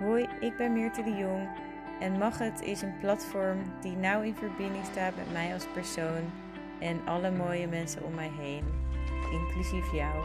Hoi, 0.00 0.28
ik 0.40 0.56
ben 0.56 0.72
Meerte 0.72 1.02
de 1.02 1.16
Jong 1.16 1.48
en 2.00 2.18
Mag 2.18 2.38
Het 2.38 2.62
is 2.62 2.82
een 2.82 2.98
platform 2.98 3.58
die 3.80 3.96
nauw 3.96 4.22
in 4.22 4.34
verbinding 4.34 4.84
staat 4.84 5.16
met 5.16 5.32
mij 5.32 5.52
als 5.52 5.66
persoon 5.72 6.30
en 6.78 7.00
alle 7.06 7.30
mooie 7.30 7.66
mensen 7.66 8.04
om 8.04 8.14
mij 8.14 8.30
heen, 8.38 8.64
inclusief 9.32 9.92
jou. 9.92 10.24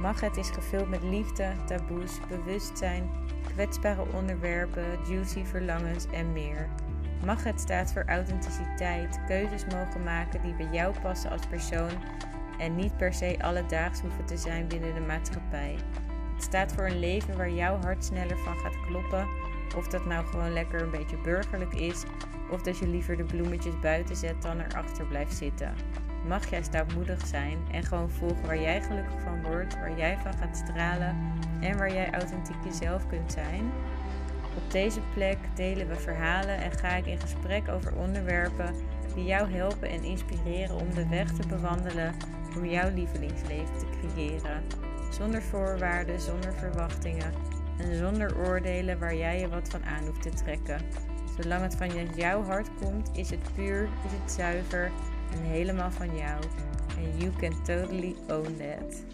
Mag 0.00 0.20
Het 0.20 0.36
is 0.36 0.50
gevuld 0.50 0.88
met 0.88 1.02
liefde, 1.02 1.52
taboes, 1.66 2.20
bewustzijn, 2.28 3.10
kwetsbare 3.52 4.04
onderwerpen, 4.14 4.98
juicy 5.08 5.44
verlangens 5.44 6.06
en 6.06 6.32
meer. 6.32 6.68
Mag 7.24 7.44
Het 7.44 7.60
staat 7.60 7.92
voor 7.92 8.04
authenticiteit, 8.06 9.20
keuzes 9.26 9.64
mogen 9.64 10.02
maken 10.02 10.42
die 10.42 10.54
bij 10.54 10.68
jou 10.72 10.94
passen 11.02 11.30
als 11.30 11.46
persoon 11.46 11.92
en 12.58 12.76
niet 12.76 12.96
per 12.96 13.14
se 13.14 13.36
alledaags 13.40 14.00
hoeven 14.00 14.24
te 14.24 14.36
zijn 14.36 14.68
binnen 14.68 14.94
de 14.94 15.00
maatschappij. 15.00 15.76
Het 16.38 16.46
staat 16.46 16.72
voor 16.72 16.86
een 16.86 16.98
leven 16.98 17.36
waar 17.36 17.50
jouw 17.50 17.80
hart 17.80 18.04
sneller 18.04 18.38
van 18.38 18.58
gaat 18.58 18.80
kloppen. 18.86 19.28
Of 19.76 19.88
dat 19.88 20.04
nou 20.04 20.26
gewoon 20.26 20.52
lekker 20.52 20.82
een 20.82 20.90
beetje 20.90 21.16
burgerlijk 21.16 21.74
is. 21.74 22.02
Of 22.50 22.62
dat 22.62 22.78
je 22.78 22.88
liever 22.88 23.16
de 23.16 23.24
bloemetjes 23.24 23.78
buiten 23.80 24.16
zet 24.16 24.42
dan 24.42 24.60
erachter 24.60 25.06
blijft 25.06 25.36
zitten. 25.36 25.74
Mag 26.26 26.50
jij 26.50 26.62
stoutmoedig 26.62 27.26
zijn 27.26 27.58
en 27.70 27.82
gewoon 27.82 28.10
volgen 28.10 28.46
waar 28.46 28.60
jij 28.60 28.82
gelukkig 28.82 29.20
van 29.20 29.42
wordt, 29.42 29.74
waar 29.74 29.98
jij 29.98 30.18
van 30.22 30.32
gaat 30.32 30.56
stralen 30.56 31.16
en 31.60 31.78
waar 31.78 31.92
jij 31.92 32.10
authentiek 32.12 32.64
jezelf 32.64 33.06
kunt 33.06 33.32
zijn. 33.32 33.70
Op 34.56 34.70
deze 34.70 35.00
plek 35.14 35.38
delen 35.54 35.88
we 35.88 35.96
verhalen 35.96 36.56
en 36.56 36.72
ga 36.72 36.88
ik 36.88 37.06
in 37.06 37.20
gesprek 37.20 37.68
over 37.68 37.96
onderwerpen 37.96 38.74
die 39.14 39.24
jou 39.24 39.52
helpen 39.52 39.88
en 39.88 40.02
inspireren 40.02 40.76
om 40.76 40.94
de 40.94 41.08
weg 41.08 41.32
te 41.32 41.46
bewandelen 41.48 42.14
om 42.56 42.64
jouw 42.64 42.90
lievelingsleven 42.94 43.78
te 43.78 43.86
creëren 44.00 44.87
zonder 45.14 45.42
voorwaarden, 45.42 46.20
zonder 46.20 46.52
verwachtingen 46.52 47.32
en 47.78 47.96
zonder 47.96 48.36
oordelen 48.36 48.98
waar 48.98 49.16
jij 49.16 49.40
je 49.40 49.48
wat 49.48 49.68
van 49.68 49.84
aan 49.84 50.06
hoeft 50.06 50.22
te 50.22 50.30
trekken. 50.30 50.80
Zolang 51.40 51.62
het 51.62 51.74
van 51.74 52.14
jouw 52.14 52.42
hart 52.42 52.74
komt, 52.74 53.16
is 53.16 53.30
het 53.30 53.54
puur, 53.54 53.82
is 53.82 54.12
het 54.12 54.32
zuiver 54.32 54.92
en 55.32 55.42
helemaal 55.42 55.90
van 55.90 56.16
jou. 56.16 56.42
En 56.96 57.18
you 57.18 57.32
can 57.36 57.62
totally 57.64 58.16
own 58.28 58.56
that. 58.56 59.04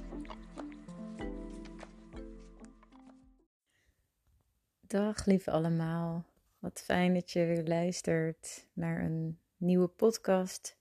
Dag 4.81 5.25
lieve 5.27 5.51
allemaal. 5.51 6.25
Wat 6.59 6.83
fijn 6.85 7.15
dat 7.15 7.31
je 7.31 7.45
weer 7.45 7.65
luistert 7.65 8.67
naar 8.73 9.05
een 9.05 9.39
nieuwe 9.57 9.89
podcast. 9.89 10.77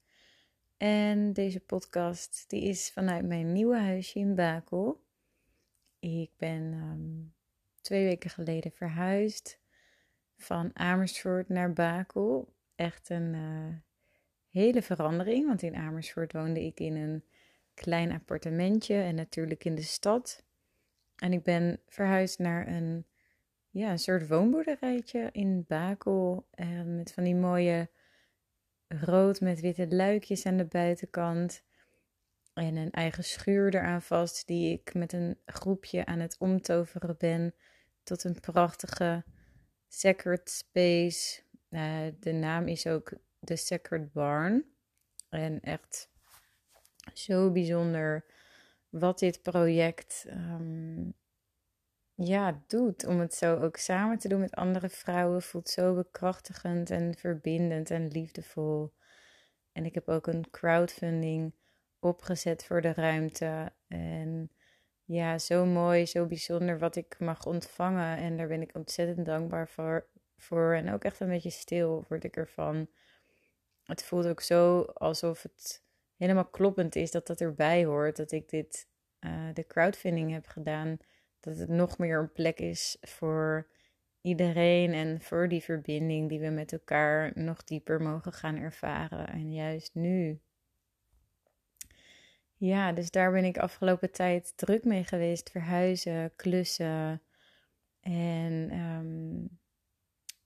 En 0.77 1.33
deze 1.33 1.59
podcast 1.59 2.45
die 2.48 2.64
is 2.64 2.92
vanuit 2.92 3.25
mijn 3.25 3.52
nieuwe 3.52 3.77
huisje 3.77 4.20
in 4.20 4.36
Bakel. 4.36 5.03
Ik 6.04 6.30
ben 6.38 6.73
ehm, 6.73 7.22
twee 7.82 8.06
weken 8.06 8.30
geleden 8.30 8.72
verhuisd 8.72 9.59
van 10.38 10.72
Amersfoort 10.73 11.50
naar 11.50 11.73
Bakel. 11.73 12.54
Echt 12.76 13.10
een 13.10 13.34
uh, 13.34 13.76
hele 14.50 14.82
verandering, 14.82 15.48
want 15.48 15.62
in 15.62 15.76
Amersfoort 15.76 16.34
woonde 16.34 16.66
ik 16.66 16.80
in 16.80 16.95
een 16.95 17.23
klein 17.73 18.12
appartementje 18.12 18.95
en 18.95 19.16
natuurlijk 19.16 19.66
in 19.66 19.76
de 19.76 19.82
stad. 19.82 20.44
En 21.16 21.34
ik 21.34 21.44
ben 21.44 21.80
verhuisd 21.88 22.40
naar 22.40 22.67
een, 22.67 23.06
ja, 23.70 23.92
een 23.92 24.00
soort 24.00 24.28
woonboerderijtje 24.28 25.30
in 25.32 25.66
Bakel 25.67 26.48
uh, 26.56 26.82
met 26.82 27.14
van 27.14 27.23
die 27.23 27.36
mooie 27.36 27.90
rood 28.88 29.42
met 29.42 29.60
witte 29.60 29.88
luikjes 29.95 30.45
aan 30.45 30.58
de 30.58 30.66
buitenkant. 30.66 31.64
En 32.54 32.76
een 32.76 32.92
eigen 32.92 33.23
schuur 33.23 33.76
eraan 33.76 34.02
vast, 34.02 34.48
die 34.48 34.73
ik 34.73 34.94
met 34.94 35.14
een 35.14 35.38
groepje 35.46 36.06
aan 36.06 36.20
het 36.20 36.36
omtoveren 36.40 37.16
ben 37.18 37.54
tot 38.04 38.23
een 38.23 38.40
prachtige 38.40 39.23
Sacred 39.88 40.50
Space. 40.50 41.42
Uh, 41.70 42.08
de 42.20 42.32
naam 42.32 42.68
is 42.68 42.88
ook 42.88 43.14
de 43.40 43.56
Sacred 43.56 44.12
Barn. 44.12 44.66
En 45.30 45.60
echt 45.62 46.10
zo 47.14 47.52
bijzonder 47.52 48.26
wat 48.89 49.20
dit 49.20 49.42
project 49.42 50.26
um, 50.30 51.14
ja, 52.16 52.64
doet. 52.67 53.06
Om 53.06 53.20
het 53.20 53.33
zo 53.33 53.56
ook 53.60 53.77
samen 53.77 54.17
te 54.17 54.27
doen 54.27 54.39
met 54.39 54.56
andere 54.56 54.89
vrouwen. 54.89 55.42
Voelt 55.42 55.70
zo 55.70 55.95
bekrachtigend 55.95 56.89
en 56.89 57.16
verbindend 57.16 57.92
en 57.92 58.08
liefdevol. 58.08 58.94
En 59.72 59.86
ik 59.86 59.94
heb 59.94 60.08
ook 60.08 60.27
een 60.27 60.50
crowdfunding 60.52 61.54
opgezet 62.03 62.65
voor 62.65 62.81
de 62.81 62.93
ruimte. 62.93 63.71
En 63.87 64.52
ja, 65.05 65.37
zo 65.37 65.65
mooi, 65.65 66.05
zo 66.05 66.25
bijzonder 66.25 66.80
wat 66.80 66.95
ik 66.95 67.19
mag 67.19 67.45
ontvangen. 67.45 68.17
En 68.17 68.37
daar 68.37 68.47
ben 68.47 68.61
ik 68.61 68.75
ontzettend 68.75 69.25
dankbaar 69.25 69.67
voor. 69.67 70.08
voor. 70.37 70.73
En 70.73 70.93
ook 70.93 71.03
echt 71.03 71.19
een 71.19 71.30
beetje 71.30 71.49
stil 71.49 72.05
word 72.08 72.23
ik 72.23 72.36
ervan. 72.36 72.87
Het 73.83 74.03
voelt 74.03 74.27
ook 74.27 74.41
zo 74.41 74.81
alsof 74.81 75.41
het 75.41 75.83
helemaal 76.17 76.45
kloppend 76.45 76.95
is 76.95 77.11
dat 77.11 77.27
dat 77.27 77.41
erbij 77.41 77.86
hoort. 77.86 78.15
Dat 78.15 78.31
ik 78.31 78.49
dit, 78.49 78.87
uh, 79.20 79.49
de 79.53 79.67
crowdfunding 79.67 80.31
heb 80.31 80.47
gedaan. 80.47 80.97
Dat 81.39 81.58
het 81.58 81.70
nog 81.70 81.97
meer 81.97 82.20
een 82.20 82.31
plek 82.31 82.59
is 82.59 82.97
voor 83.02 83.67
iedereen 84.21 84.93
en 84.93 85.21
voor 85.21 85.47
die 85.47 85.64
verbinding 85.64 86.30
die 86.30 86.39
we 86.39 86.49
met 86.49 86.73
elkaar 86.73 87.31
nog 87.35 87.64
dieper 87.64 88.02
mogen 88.02 88.33
gaan 88.33 88.55
ervaren. 88.55 89.27
En 89.27 89.53
juist 89.53 89.95
nu 89.95 90.41
ja, 92.66 92.92
dus 92.92 93.12
daar 93.12 93.32
ben 93.32 93.44
ik 93.44 93.58
afgelopen 93.58 94.12
tijd 94.12 94.54
druk 94.56 94.84
mee 94.84 95.04
geweest. 95.04 95.50
Verhuizen, 95.50 96.36
klussen. 96.36 97.22
En 98.00 98.74
um, 98.74 99.60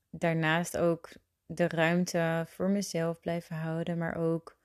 daarnaast 0.10 0.78
ook 0.78 1.10
de 1.46 1.68
ruimte 1.68 2.46
voor 2.48 2.70
mezelf 2.70 3.20
blijven 3.20 3.56
houden. 3.56 3.98
Maar 3.98 4.16
ook 4.16 4.58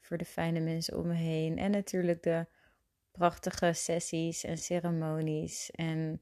voor 0.00 0.16
de 0.16 0.24
fijne 0.24 0.60
mensen 0.60 0.98
om 0.98 1.06
me 1.06 1.14
heen. 1.14 1.58
En 1.58 1.70
natuurlijk 1.70 2.22
de 2.22 2.46
prachtige 3.10 3.72
sessies 3.72 4.44
en 4.44 4.58
ceremonies. 4.58 5.70
En 5.70 6.20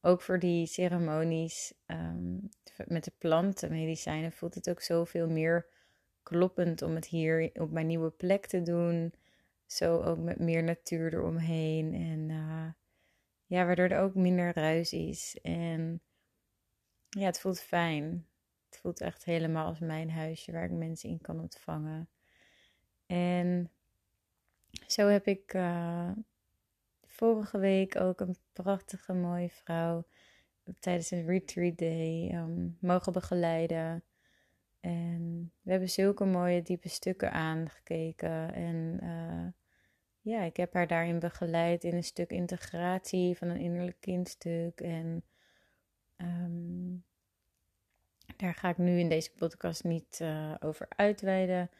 ook 0.00 0.20
voor 0.20 0.38
die 0.38 0.66
ceremonies 0.66 1.74
um, 1.86 2.48
met 2.86 3.04
de 3.04 3.12
plantenmedicijnen 3.18 4.32
voelt 4.32 4.54
het 4.54 4.70
ook 4.70 4.80
zoveel 4.80 5.28
meer 5.28 5.66
kloppend 6.22 6.82
om 6.82 6.94
het 6.94 7.06
hier 7.06 7.50
op 7.54 7.70
mijn 7.70 7.86
nieuwe 7.86 8.10
plek 8.10 8.46
te 8.46 8.62
doen. 8.62 9.12
Zo 9.72 10.02
ook 10.02 10.18
met 10.18 10.38
meer 10.38 10.62
natuur 10.62 11.14
eromheen. 11.14 11.94
En 11.94 12.28
uh, 12.28 12.68
ja, 13.46 13.66
waardoor 13.66 13.88
er 13.88 14.00
ook 14.00 14.14
minder 14.14 14.54
ruis 14.54 14.92
is. 14.92 15.38
En 15.42 16.00
ja, 17.08 17.24
het 17.24 17.40
voelt 17.40 17.60
fijn. 17.60 18.26
Het 18.68 18.78
voelt 18.78 19.00
echt 19.00 19.24
helemaal 19.24 19.66
als 19.66 19.78
mijn 19.78 20.10
huisje 20.10 20.52
waar 20.52 20.64
ik 20.64 20.70
mensen 20.70 21.08
in 21.08 21.20
kan 21.20 21.40
ontvangen. 21.40 22.08
En 23.06 23.70
zo 24.86 25.06
heb 25.08 25.26
ik 25.26 25.54
uh, 25.54 26.10
vorige 27.04 27.58
week 27.58 27.96
ook 27.96 28.20
een 28.20 28.36
prachtige 28.52 29.12
mooie 29.12 29.50
vrouw 29.50 30.06
tijdens 30.78 31.10
een 31.10 31.26
retreat 31.26 31.78
day 31.78 32.30
um, 32.34 32.76
mogen 32.80 33.12
begeleiden. 33.12 34.04
En 34.80 35.52
we 35.62 35.70
hebben 35.70 35.88
zulke 35.88 36.24
mooie 36.24 36.62
diepe 36.62 36.88
stukken 36.88 37.32
aangekeken. 37.32 38.54
En 38.54 38.98
uh, 39.02 39.59
ja, 40.30 40.42
ik 40.42 40.56
heb 40.56 40.74
haar 40.74 40.86
daarin 40.86 41.18
begeleid 41.18 41.84
in 41.84 41.94
een 41.94 42.04
stuk 42.04 42.30
integratie 42.30 43.36
van 43.36 43.48
een 43.48 43.60
innerlijk 43.60 44.00
kindstuk. 44.00 44.80
En 44.80 45.24
um, 46.16 47.04
daar 48.36 48.54
ga 48.54 48.68
ik 48.68 48.78
nu 48.78 48.98
in 48.98 49.08
deze 49.08 49.32
podcast 49.34 49.84
niet 49.84 50.18
uh, 50.22 50.54
over 50.60 50.86
uitweiden. 50.88 51.70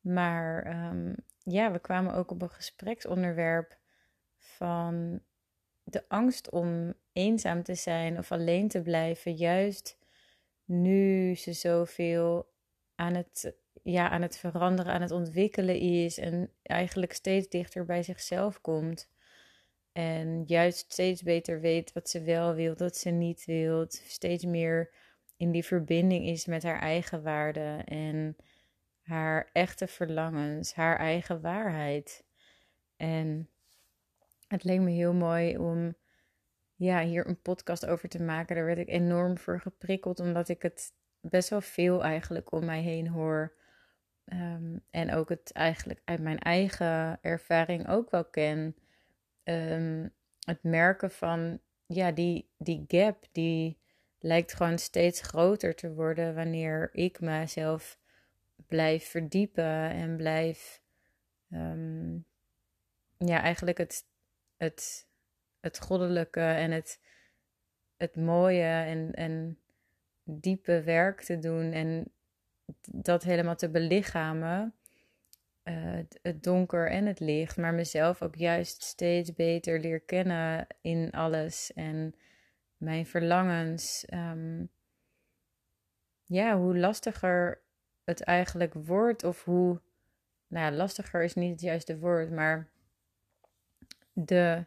Maar 0.00 0.66
um, 0.90 1.14
ja, 1.42 1.72
we 1.72 1.78
kwamen 1.78 2.14
ook 2.14 2.30
op 2.30 2.42
een 2.42 2.50
gespreksonderwerp 2.50 3.78
van 4.38 5.20
de 5.82 6.04
angst 6.08 6.50
om 6.50 6.94
eenzaam 7.12 7.62
te 7.62 7.74
zijn 7.74 8.18
of 8.18 8.32
alleen 8.32 8.68
te 8.68 8.82
blijven. 8.82 9.34
Juist 9.34 9.98
nu 10.64 11.34
ze 11.34 11.52
zoveel 11.52 12.52
aan 12.94 13.14
het 13.14 13.54
ja, 13.82 14.10
aan 14.10 14.22
het 14.22 14.38
veranderen, 14.38 14.92
aan 14.92 15.02
het 15.02 15.10
ontwikkelen 15.10 15.78
is 15.78 16.18
en 16.18 16.50
eigenlijk 16.62 17.12
steeds 17.12 17.48
dichter 17.48 17.84
bij 17.84 18.02
zichzelf 18.02 18.60
komt. 18.60 19.08
En 19.92 20.44
juist 20.46 20.92
steeds 20.92 21.22
beter 21.22 21.60
weet 21.60 21.92
wat 21.92 22.10
ze 22.10 22.22
wel 22.22 22.54
wil, 22.54 22.74
wat 22.76 22.96
ze 22.96 23.10
niet 23.10 23.44
wil. 23.44 23.84
Steeds 23.88 24.44
meer 24.44 24.90
in 25.36 25.50
die 25.50 25.64
verbinding 25.64 26.26
is 26.26 26.46
met 26.46 26.62
haar 26.62 26.80
eigen 26.80 27.22
waarde 27.22 27.82
en 27.84 28.36
haar 29.02 29.50
echte 29.52 29.86
verlangens, 29.86 30.74
haar 30.74 30.98
eigen 30.98 31.40
waarheid. 31.40 32.24
En 32.96 33.48
het 34.48 34.64
leek 34.64 34.80
me 34.80 34.90
heel 34.90 35.14
mooi 35.14 35.58
om 35.58 35.94
ja, 36.74 37.02
hier 37.02 37.26
een 37.26 37.40
podcast 37.40 37.86
over 37.86 38.08
te 38.08 38.22
maken. 38.22 38.56
Daar 38.56 38.64
werd 38.64 38.78
ik 38.78 38.88
enorm 38.88 39.38
voor 39.38 39.60
geprikkeld, 39.60 40.20
omdat 40.20 40.48
ik 40.48 40.62
het 40.62 40.92
best 41.20 41.48
wel 41.48 41.60
veel 41.60 42.02
eigenlijk 42.02 42.52
om 42.52 42.64
mij 42.64 42.80
heen 42.82 43.08
hoor. 43.08 43.58
Ehm, 44.30 44.78
en 44.90 45.14
ook 45.14 45.28
het 45.28 45.52
eigenlijk 45.52 46.00
uit 46.04 46.20
mijn 46.20 46.38
eigen 46.38 47.18
ervaring 47.22 47.88
ook 47.88 48.10
wel 48.10 48.24
ken. 48.24 48.76
Ehm, 49.42 50.08
het 50.40 50.62
merken 50.62 51.10
van 51.10 51.60
ja, 51.86 52.12
die, 52.12 52.48
die 52.58 52.84
gap 52.88 53.26
die 53.32 53.78
lijkt 54.18 54.52
gewoon 54.52 54.78
steeds 54.78 55.20
groter 55.20 55.74
te 55.74 55.94
worden 55.94 56.34
wanneer 56.34 56.90
ik 56.92 57.20
mezelf 57.20 57.98
blijf 58.66 59.08
verdiepen 59.08 59.90
en 59.90 60.16
blijf, 60.16 60.82
ehm, 61.50 62.14
ja, 63.18 63.40
eigenlijk 63.42 63.78
het, 63.78 64.04
het, 64.56 65.06
het 65.60 65.80
goddelijke 65.80 66.40
en 66.40 66.70
het, 66.70 67.00
het 67.96 68.16
mooie 68.16 68.84
en, 68.84 69.12
en 69.12 69.58
diepe 70.24 70.82
werk 70.82 71.20
te 71.20 71.38
doen 71.38 71.72
en 71.72 72.12
dat 72.90 73.22
helemaal 73.22 73.56
te 73.56 73.70
belichamen. 73.70 74.74
Uh, 75.64 75.98
het 76.22 76.42
donker 76.42 76.90
en 76.90 77.06
het 77.06 77.20
licht, 77.20 77.56
maar 77.56 77.74
mezelf 77.74 78.22
ook 78.22 78.34
juist 78.34 78.82
steeds 78.82 79.34
beter 79.34 79.80
leer 79.80 80.00
kennen 80.00 80.66
in 80.80 81.10
alles 81.10 81.72
en 81.72 82.14
mijn 82.76 83.06
verlangens. 83.06 84.06
Um, 84.14 84.70
ja, 86.24 86.58
hoe 86.58 86.78
lastiger 86.78 87.60
het 88.04 88.22
eigenlijk 88.22 88.74
wordt, 88.74 89.24
of 89.24 89.44
hoe, 89.44 89.80
nou 90.46 90.64
ja, 90.64 90.76
lastiger 90.76 91.22
is 91.22 91.34
niet 91.34 91.50
het 91.50 91.60
juiste 91.60 91.98
woord, 91.98 92.30
maar 92.30 92.70
de 94.12 94.64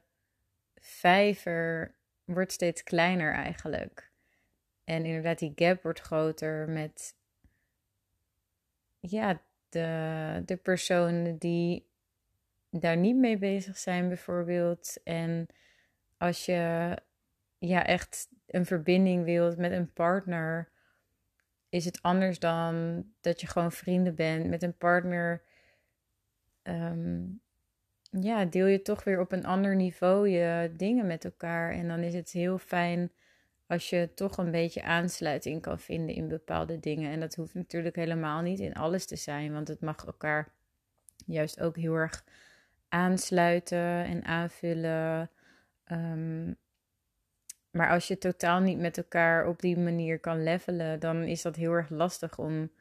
vijver 0.76 1.96
wordt 2.26 2.52
steeds 2.52 2.84
kleiner 2.84 3.34
eigenlijk. 3.34 4.12
En 4.84 5.06
inderdaad, 5.06 5.40
die 5.40 5.52
gap 5.56 5.84
wordt 5.84 6.00
groter 6.00 6.70
met 6.70 7.16
ja, 9.10 9.42
de, 9.70 10.42
de 10.46 10.58
personen 10.58 11.38
die 11.38 11.88
daar 12.70 12.98
niet 12.98 13.16
mee 13.16 13.38
bezig 13.38 13.78
zijn, 13.78 14.08
bijvoorbeeld. 14.08 14.98
En 15.04 15.48
als 16.18 16.46
je 16.46 16.98
ja, 17.58 17.86
echt 17.86 18.30
een 18.48 18.66
verbinding 18.66 19.24
wilt 19.24 19.58
met 19.58 19.72
een 19.72 19.94
partner, 19.94 20.72
is 21.70 21.86
het 21.86 22.02
anders 22.02 22.40
dan 22.40 23.06
dat 23.22 23.42
je 23.42 23.48
gewoon 23.48 23.72
vrienden 23.72 24.16
bent. 24.16 24.48
Met 24.48 24.64
een 24.64 24.78
partner, 24.78 25.44
ehm, 26.62 27.24
ja, 28.10 28.46
deel 28.46 28.66
je 28.66 28.82
toch 28.82 29.04
weer 29.04 29.20
op 29.20 29.32
een 29.32 29.46
ander 29.46 29.76
niveau 29.76 30.30
je 30.30 30.74
dingen 30.76 31.08
met 31.08 31.26
elkaar. 31.26 31.72
En 31.72 31.88
dan 31.88 32.00
is 32.00 32.14
het 32.14 32.32
heel 32.32 32.58
fijn 32.58 33.12
als 33.68 33.90
je 33.90 34.10
toch 34.14 34.38
een 34.38 34.52
beetje 34.52 34.84
aansluiting 34.84 35.62
kan 35.62 35.80
vinden 35.80 36.16
in 36.16 36.28
bepaalde 36.28 36.80
dingen. 36.80 37.12
En 37.12 37.20
dat 37.20 37.36
hoeft 37.36 37.54
natuurlijk 37.54 37.96
helemaal 37.96 38.42
niet 38.42 38.60
in 38.60 38.74
alles 38.74 39.06
te 39.06 39.16
zijn, 39.16 39.54
want 39.54 39.68
het 39.68 39.82
mag 39.82 40.06
elkaar 40.06 40.52
juist 41.26 41.60
ook 41.60 41.76
heel 41.76 41.94
erg 41.94 42.24
aansluiten 42.90 44.06
en 44.06 44.24
aanvullen. 44.24 45.30
Um, 45.92 46.58
maar 47.74 47.90
als 47.90 48.08
je 48.08 48.18
totaal 48.18 48.60
niet 48.60 48.80
met 48.80 48.98
elkaar 48.98 49.48
op 49.48 49.62
die 49.62 49.78
manier 49.78 50.20
kan 50.20 50.44
levelen, 50.44 51.00
dan 51.00 51.24
is 51.24 51.42
dat 51.42 51.56
heel 51.56 51.72
erg 51.72 51.90
lastig 51.90 52.40
om, 52.40 52.72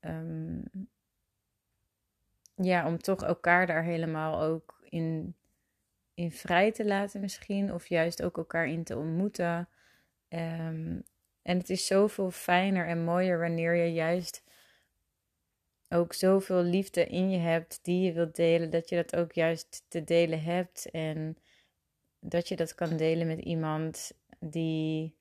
um, 0.00 0.62
ja, 2.54 2.86
om 2.86 2.98
toch 2.98 3.22
elkaar 3.22 3.66
daar 3.66 3.82
helemaal 3.82 4.40
ook 4.42 4.80
in, 4.84 5.36
in 6.14 6.32
vrij 6.32 6.72
te 6.72 6.84
laten 6.84 7.20
misschien. 7.20 7.72
Of 7.72 7.86
juist 7.86 8.22
ook 8.22 8.36
elkaar 8.36 8.66
in 8.66 8.84
te 8.84 8.96
ontmoeten. 8.96 9.68
Um, 10.36 11.02
en 11.42 11.58
het 11.58 11.70
is 11.70 11.86
zoveel 11.86 12.30
fijner 12.30 12.86
en 12.86 13.04
mooier 13.04 13.38
wanneer 13.38 13.74
je 13.74 13.92
juist 13.92 14.42
ook 15.88 16.12
zoveel 16.12 16.62
liefde 16.62 17.06
in 17.06 17.30
je 17.30 17.38
hebt 17.38 17.78
die 17.82 18.02
je 18.02 18.12
wilt 18.12 18.36
delen, 18.36 18.70
dat 18.70 18.88
je 18.88 18.96
dat 18.96 19.16
ook 19.16 19.32
juist 19.32 19.84
te 19.88 20.04
delen 20.04 20.42
hebt. 20.42 20.90
En 20.90 21.36
dat 22.20 22.48
je 22.48 22.56
dat 22.56 22.74
kan 22.74 22.96
delen 22.96 23.26
met 23.26 23.38
iemand 23.38 24.12
die, 24.38 25.16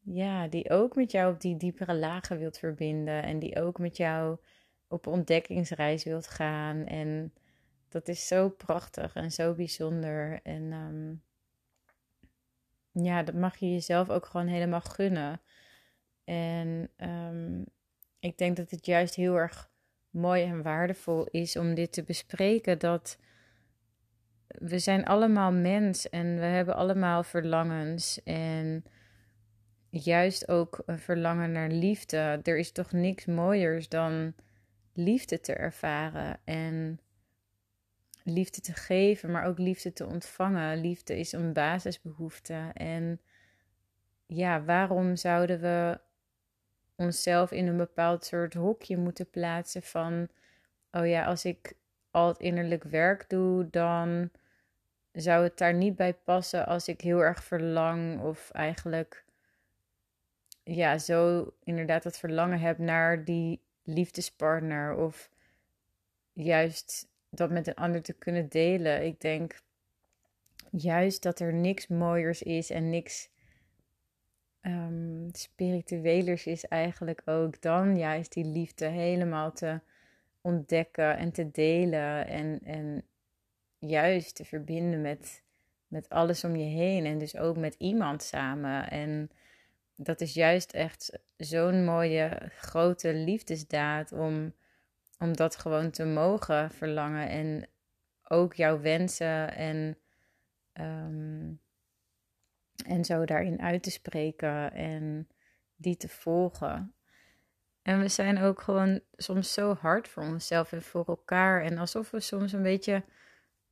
ja, 0.00 0.48
die 0.48 0.70
ook 0.70 0.96
met 0.96 1.10
jou 1.10 1.34
op 1.34 1.40
die 1.40 1.56
diepere 1.56 1.94
lagen 1.94 2.38
wilt 2.38 2.58
verbinden 2.58 3.22
en 3.22 3.38
die 3.38 3.60
ook 3.60 3.78
met 3.78 3.96
jou 3.96 4.38
op 4.88 5.06
ontdekkingsreis 5.06 6.04
wilt 6.04 6.26
gaan. 6.26 6.86
En 6.86 7.32
dat 7.88 8.08
is 8.08 8.26
zo 8.26 8.48
prachtig 8.48 9.14
en 9.14 9.32
zo 9.32 9.54
bijzonder. 9.54 10.40
En 10.42 10.72
um, 10.72 11.22
ja, 12.94 13.22
dat 13.22 13.34
mag 13.34 13.56
je 13.56 13.72
jezelf 13.72 14.10
ook 14.10 14.26
gewoon 14.26 14.46
helemaal 14.46 14.80
gunnen. 14.80 15.40
En 16.24 16.90
um, 16.96 17.64
ik 18.18 18.38
denk 18.38 18.56
dat 18.56 18.70
het 18.70 18.86
juist 18.86 19.14
heel 19.14 19.36
erg 19.36 19.70
mooi 20.10 20.44
en 20.44 20.62
waardevol 20.62 21.24
is 21.24 21.56
om 21.56 21.74
dit 21.74 21.92
te 21.92 22.02
bespreken. 22.02 22.78
Dat 22.78 23.18
we 24.46 24.78
zijn 24.78 25.04
allemaal 25.04 25.52
mens 25.52 26.08
en 26.08 26.34
we 26.34 26.44
hebben 26.44 26.76
allemaal 26.76 27.22
verlangens. 27.22 28.22
En 28.22 28.84
juist 29.90 30.48
ook 30.48 30.82
een 30.86 30.98
verlangen 30.98 31.52
naar 31.52 31.70
liefde. 31.70 32.40
Er 32.42 32.58
is 32.58 32.72
toch 32.72 32.92
niks 32.92 33.26
mooiers 33.26 33.88
dan 33.88 34.34
liefde 34.92 35.40
te 35.40 35.54
ervaren 35.54 36.40
en 36.44 37.00
liefde 38.24 38.60
te 38.60 38.72
geven, 38.72 39.30
maar 39.30 39.44
ook 39.44 39.58
liefde 39.58 39.92
te 39.92 40.06
ontvangen. 40.06 40.80
Liefde 40.80 41.18
is 41.18 41.32
een 41.32 41.52
basisbehoefte. 41.52 42.70
En 42.74 43.20
ja, 44.26 44.64
waarom 44.64 45.16
zouden 45.16 45.60
we 45.60 46.00
onszelf 46.96 47.50
in 47.50 47.66
een 47.66 47.76
bepaald 47.76 48.24
soort 48.24 48.54
hokje 48.54 48.96
moeten 48.96 49.30
plaatsen 49.30 49.82
van, 49.82 50.28
oh 50.90 51.06
ja, 51.06 51.24
als 51.24 51.44
ik 51.44 51.72
al 52.10 52.28
het 52.28 52.38
innerlijk 52.38 52.84
werk 52.84 53.28
doe, 53.28 53.70
dan 53.70 54.30
zou 55.12 55.44
het 55.44 55.58
daar 55.58 55.74
niet 55.74 55.96
bij 55.96 56.14
passen 56.14 56.66
als 56.66 56.88
ik 56.88 57.00
heel 57.00 57.20
erg 57.20 57.44
verlang 57.44 58.20
of 58.20 58.50
eigenlijk 58.50 59.24
ja, 60.64 60.98
zo 60.98 61.50
inderdaad 61.64 62.02
dat 62.02 62.18
verlangen 62.18 62.60
heb 62.60 62.78
naar 62.78 63.24
die 63.24 63.60
liefdespartner 63.82 64.94
of 64.96 65.30
juist 66.32 67.08
dat 67.36 67.50
met 67.50 67.66
een 67.66 67.74
ander 67.74 68.02
te 68.02 68.12
kunnen 68.12 68.48
delen. 68.48 69.04
Ik 69.04 69.20
denk 69.20 69.62
juist 70.70 71.22
dat 71.22 71.40
er 71.40 71.54
niks 71.54 71.86
mooiers 71.86 72.42
is 72.42 72.70
en 72.70 72.90
niks 72.90 73.30
um, 74.62 75.28
spirituelers 75.32 76.46
is 76.46 76.64
eigenlijk 76.64 77.22
ook 77.24 77.60
dan 77.60 77.96
juist 77.96 78.32
die 78.32 78.44
liefde 78.44 78.86
helemaal 78.86 79.52
te 79.52 79.80
ontdekken 80.40 81.16
en 81.16 81.32
te 81.32 81.50
delen 81.50 82.26
en, 82.26 82.60
en 82.64 83.04
juist 83.78 84.34
te 84.34 84.44
verbinden 84.44 85.00
met, 85.00 85.42
met 85.88 86.08
alles 86.08 86.44
om 86.44 86.56
je 86.56 86.64
heen 86.64 87.06
en 87.06 87.18
dus 87.18 87.36
ook 87.36 87.56
met 87.56 87.74
iemand 87.78 88.22
samen. 88.22 88.90
En 88.90 89.30
dat 89.96 90.20
is 90.20 90.34
juist 90.34 90.72
echt 90.72 91.18
zo'n 91.36 91.84
mooie 91.84 92.50
grote 92.56 93.14
liefdesdaad 93.14 94.12
om, 94.12 94.52
om 95.18 95.36
dat 95.36 95.56
gewoon 95.56 95.90
te 95.90 96.04
mogen 96.04 96.70
verlangen 96.70 97.28
en 97.28 97.68
ook 98.28 98.54
jouw 98.54 98.80
wensen 98.80 99.54
en, 99.54 99.98
um, 100.72 101.60
en 102.86 103.04
zo 103.04 103.24
daarin 103.24 103.60
uit 103.60 103.82
te 103.82 103.90
spreken 103.90 104.72
en 104.72 105.28
die 105.76 105.96
te 105.96 106.08
volgen. 106.08 106.94
En 107.82 108.00
we 108.00 108.08
zijn 108.08 108.38
ook 108.38 108.60
gewoon 108.60 109.00
soms 109.12 109.52
zo 109.52 109.74
hard 109.74 110.08
voor 110.08 110.22
onszelf 110.22 110.72
en 110.72 110.82
voor 110.82 111.04
elkaar. 111.04 111.62
En 111.62 111.78
alsof 111.78 112.10
we 112.10 112.20
soms 112.20 112.52
een 112.52 112.62
beetje 112.62 113.04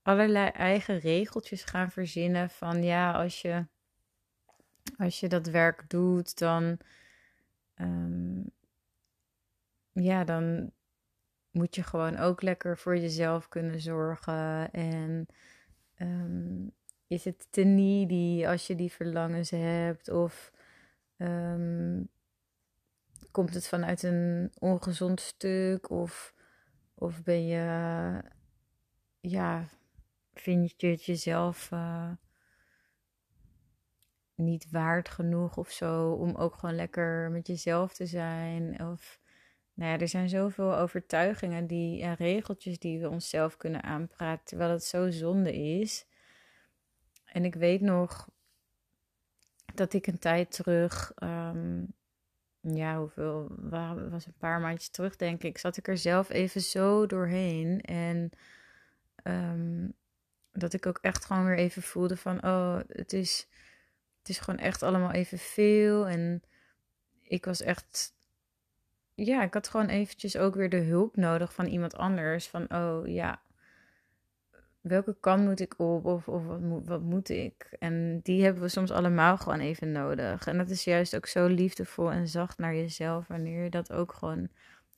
allerlei 0.03 0.49
eigen 0.49 0.99
regeltjes 0.99 1.65
gaan 1.65 1.91
verzinnen 1.91 2.51
van 2.51 2.83
ja, 2.83 3.13
als 3.13 3.43
je, 3.43 3.67
als 4.99 5.21
je 5.21 5.29
dat 5.29 5.47
werk 5.47 5.91
doet, 5.91 6.39
dan, 6.39 6.79
um, 7.77 8.51
ja, 9.93 10.25
dan 10.25 10.73
moet 11.53 11.75
je 11.75 11.83
gewoon 11.83 12.17
ook 12.17 12.43
lekker 12.43 12.79
voor 12.79 12.97
jezelf 12.97 13.49
kunnen 13.49 13.81
zorgen. 13.81 14.71
En 14.73 15.27
um, 15.99 16.73
is 17.07 17.25
het 17.25 17.47
te 17.51 17.63
needy 17.63 18.47
als 18.47 18.67
je 18.67 18.75
die 18.75 18.93
verlangens 18.93 19.51
hebt? 19.51 20.09
Of 20.09 20.53
um, 21.17 22.09
komt 23.31 23.55
het 23.55 23.69
vanuit 23.69 24.03
een 24.03 24.53
ongezond 24.59 25.21
stuk? 25.21 25.91
Of, 25.91 26.35
of 26.95 27.23
ben 27.23 27.47
je, 27.47 28.23
ja, 29.21 29.69
vind 30.35 30.75
je 30.77 30.87
het 30.87 31.05
jezelf 31.05 31.71
uh, 31.73 32.11
niet 34.35 34.71
waard 34.71 35.09
genoeg 35.09 35.57
of 35.57 35.71
zo 35.71 36.13
om 36.13 36.35
ook 36.35 36.55
gewoon 36.55 36.75
lekker 36.75 37.31
met 37.31 37.47
jezelf 37.47 37.93
te 37.95 38.07
zijn? 38.07 38.87
Of 38.87 39.21
nou 39.83 39.95
ja, 39.95 40.01
er 40.01 40.09
zijn 40.09 40.29
zoveel 40.29 40.77
overtuigingen 40.77 41.67
die, 41.67 42.03
en 42.03 42.15
regeltjes 42.15 42.79
die 42.79 43.01
we 43.01 43.09
onszelf 43.09 43.57
kunnen 43.57 43.83
aanpraten, 43.83 44.45
terwijl 44.45 44.71
het 44.71 44.85
zo 44.85 45.11
zonde 45.11 45.55
is. 45.55 46.07
En 47.25 47.45
ik 47.45 47.55
weet 47.55 47.81
nog 47.81 48.29
dat 49.75 49.93
ik 49.93 50.07
een 50.07 50.19
tijd 50.19 50.51
terug, 50.53 51.13
um, 51.23 51.95
ja, 52.61 52.99
hoeveel, 52.99 53.49
was 54.11 54.27
een 54.27 54.35
paar 54.39 54.61
maandjes 54.61 54.89
terug 54.89 55.17
denk 55.17 55.43
ik, 55.43 55.59
zat 55.59 55.77
ik 55.77 55.89
er 55.89 55.99
zelf 55.99 56.31
even 56.31 56.61
zo 56.61 57.07
doorheen. 57.07 57.81
En 57.81 58.31
um, 59.25 59.95
dat 60.53 60.73
ik 60.73 60.87
ook 60.87 60.99
echt 61.01 61.25
gewoon 61.25 61.45
weer 61.45 61.59
even 61.59 61.83
voelde 61.83 62.17
van, 62.17 62.45
oh, 62.45 62.79
het 62.89 63.13
is, 63.13 63.49
het 64.19 64.29
is 64.29 64.39
gewoon 64.39 64.61
echt 64.61 64.83
allemaal 64.83 65.13
even 65.13 65.39
veel. 65.39 66.09
En 66.09 66.43
ik 67.23 67.45
was 67.45 67.61
echt. 67.63 68.15
Ja, 69.25 69.43
ik 69.43 69.55
had 69.55 69.69
gewoon 69.69 69.87
eventjes 69.87 70.37
ook 70.37 70.55
weer 70.55 70.69
de 70.69 70.81
hulp 70.81 71.17
nodig 71.17 71.55
van 71.55 71.67
iemand 71.67 71.97
anders. 71.97 72.49
Van, 72.49 72.75
oh 72.75 73.07
ja, 73.07 73.41
welke 74.81 75.17
kant 75.21 75.45
moet 75.45 75.61
ik 75.61 75.79
op 75.79 76.05
of, 76.05 76.29
of 76.29 76.45
wat, 76.47 76.61
moet, 76.61 76.87
wat 76.87 77.03
moet 77.03 77.29
ik? 77.29 77.77
En 77.79 78.21
die 78.23 78.45
hebben 78.45 78.63
we 78.63 78.69
soms 78.69 78.91
allemaal 78.91 79.37
gewoon 79.37 79.61
even 79.61 79.93
nodig. 79.93 80.47
En 80.47 80.59
dat 80.59 80.71
is 80.71 80.85
juist 80.85 81.17
ook 81.17 81.27
zo 81.27 81.47
liefdevol 81.47 82.13
en 82.13 82.29
zacht 82.29 82.59
naar 82.59 82.75
jezelf, 82.75 83.27
wanneer 83.27 83.63
je 83.63 83.71
dat 83.71 83.93
ook 83.93 84.13
gewoon 84.13 84.49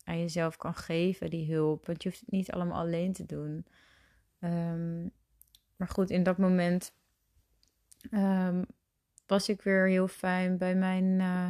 aan 0.04 0.20
jezelf 0.20 0.56
kan 0.56 0.74
geven, 0.74 1.30
die 1.30 1.54
hulp. 1.54 1.86
Want 1.86 2.02
je 2.02 2.08
hoeft 2.08 2.20
het 2.20 2.30
niet 2.30 2.52
allemaal 2.52 2.80
alleen 2.80 3.12
te 3.12 3.26
doen. 3.26 3.66
Ehm, 4.40 5.02
maar 5.76 5.88
goed, 5.88 6.10
in 6.10 6.22
dat 6.22 6.38
moment 6.38 6.94
ehm, 8.10 8.62
was 9.26 9.48
ik 9.48 9.62
weer 9.62 9.88
heel 9.88 10.08
fijn 10.08 10.58
bij 10.58 10.74
mijn 10.74 11.04
uh, 11.04 11.48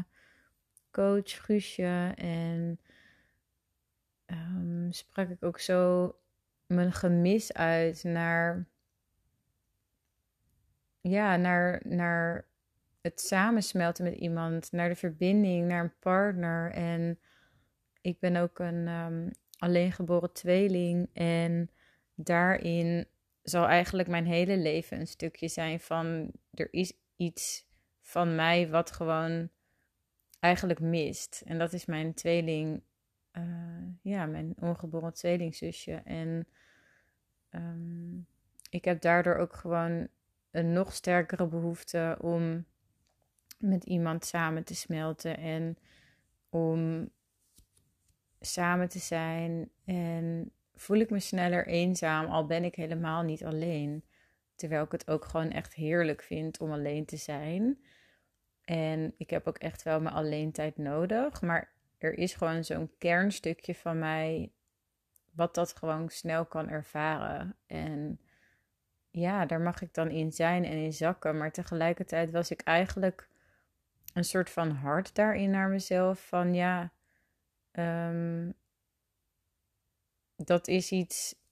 coach 0.94 1.44
Guusje. 1.44 2.12
En 2.16 2.80
um, 4.26 4.92
sprak 4.92 5.28
ik 5.28 5.44
ook 5.44 5.58
zo 5.58 6.14
mijn 6.66 6.92
gemis 6.92 7.52
uit 7.52 8.04
naar, 8.04 8.66
ja, 11.00 11.36
naar, 11.36 11.82
naar 11.84 12.46
het 13.00 13.20
samensmelten 13.20 14.04
met 14.04 14.14
iemand, 14.14 14.72
naar 14.72 14.88
de 14.88 14.96
verbinding, 14.96 15.68
naar 15.68 15.82
een 15.84 15.98
partner. 15.98 16.70
En 16.70 17.18
ik 18.00 18.18
ben 18.18 18.36
ook 18.36 18.58
een 18.58 18.88
um, 18.88 19.30
alleengeboren 19.58 20.32
tweeling. 20.32 21.10
En 21.12 21.70
daarin 22.14 23.06
zal 23.42 23.66
eigenlijk 23.66 24.08
mijn 24.08 24.26
hele 24.26 24.56
leven 24.56 25.00
een 25.00 25.06
stukje 25.06 25.48
zijn 25.48 25.80
van 25.80 26.32
er 26.50 26.68
is 26.70 26.92
iets 27.16 27.66
van 28.00 28.34
mij 28.34 28.68
wat 28.68 28.90
gewoon 28.90 29.50
eigenlijk 30.44 30.80
mist. 30.80 31.42
En 31.46 31.58
dat 31.58 31.72
is 31.72 31.84
mijn 31.84 32.14
tweeling, 32.14 32.82
uh, 33.32 33.44
ja, 34.02 34.26
mijn 34.26 34.54
ongeboren 34.60 35.12
tweelingzusje. 35.14 35.92
En 36.04 36.46
um, 37.50 38.26
ik 38.70 38.84
heb 38.84 39.00
daardoor 39.00 39.36
ook 39.36 39.54
gewoon 39.54 40.08
een 40.50 40.72
nog 40.72 40.92
sterkere 40.92 41.46
behoefte 41.46 42.18
om 42.20 42.64
met 43.58 43.84
iemand 43.84 44.24
samen 44.24 44.64
te 44.64 44.74
smelten 44.74 45.36
en 45.36 45.78
om 46.48 47.10
samen 48.40 48.88
te 48.88 48.98
zijn. 48.98 49.70
En 49.84 50.52
voel 50.74 50.96
ik 50.96 51.10
me 51.10 51.20
sneller 51.20 51.66
eenzaam, 51.66 52.26
al 52.26 52.46
ben 52.46 52.64
ik 52.64 52.74
helemaal 52.74 53.22
niet 53.22 53.44
alleen. 53.44 54.04
Terwijl 54.54 54.84
ik 54.84 54.92
het 54.92 55.08
ook 55.08 55.24
gewoon 55.24 55.50
echt 55.50 55.74
heerlijk 55.74 56.22
vind 56.22 56.60
om 56.60 56.72
alleen 56.72 57.04
te 57.04 57.16
zijn. 57.16 57.78
En 58.64 59.14
ik 59.16 59.30
heb 59.30 59.46
ook 59.46 59.58
echt 59.58 59.82
wel 59.82 60.00
mijn 60.00 60.14
alleen 60.14 60.52
tijd 60.52 60.76
nodig. 60.76 61.42
Maar 61.42 61.72
er 61.98 62.18
is 62.18 62.34
gewoon 62.34 62.64
zo'n 62.64 62.90
kernstukje 62.98 63.74
van 63.74 63.98
mij 63.98 64.52
wat 65.30 65.54
dat 65.54 65.76
gewoon 65.76 66.08
snel 66.08 66.46
kan 66.46 66.68
ervaren. 66.68 67.56
En 67.66 68.20
ja, 69.10 69.46
daar 69.46 69.60
mag 69.60 69.82
ik 69.82 69.94
dan 69.94 70.10
in 70.10 70.32
zijn 70.32 70.64
en 70.64 70.76
in 70.76 70.92
zakken. 70.92 71.36
Maar 71.36 71.52
tegelijkertijd 71.52 72.30
was 72.30 72.50
ik 72.50 72.60
eigenlijk 72.60 73.28
een 74.14 74.24
soort 74.24 74.50
van 74.50 74.70
hart 74.70 75.14
daarin 75.14 75.50
naar 75.50 75.68
mezelf. 75.68 76.26
Van 76.26 76.54
ja, 76.54 76.92
um, 77.72 78.54
dat 80.36 80.68
is 80.68 80.90
iets. 80.90 81.42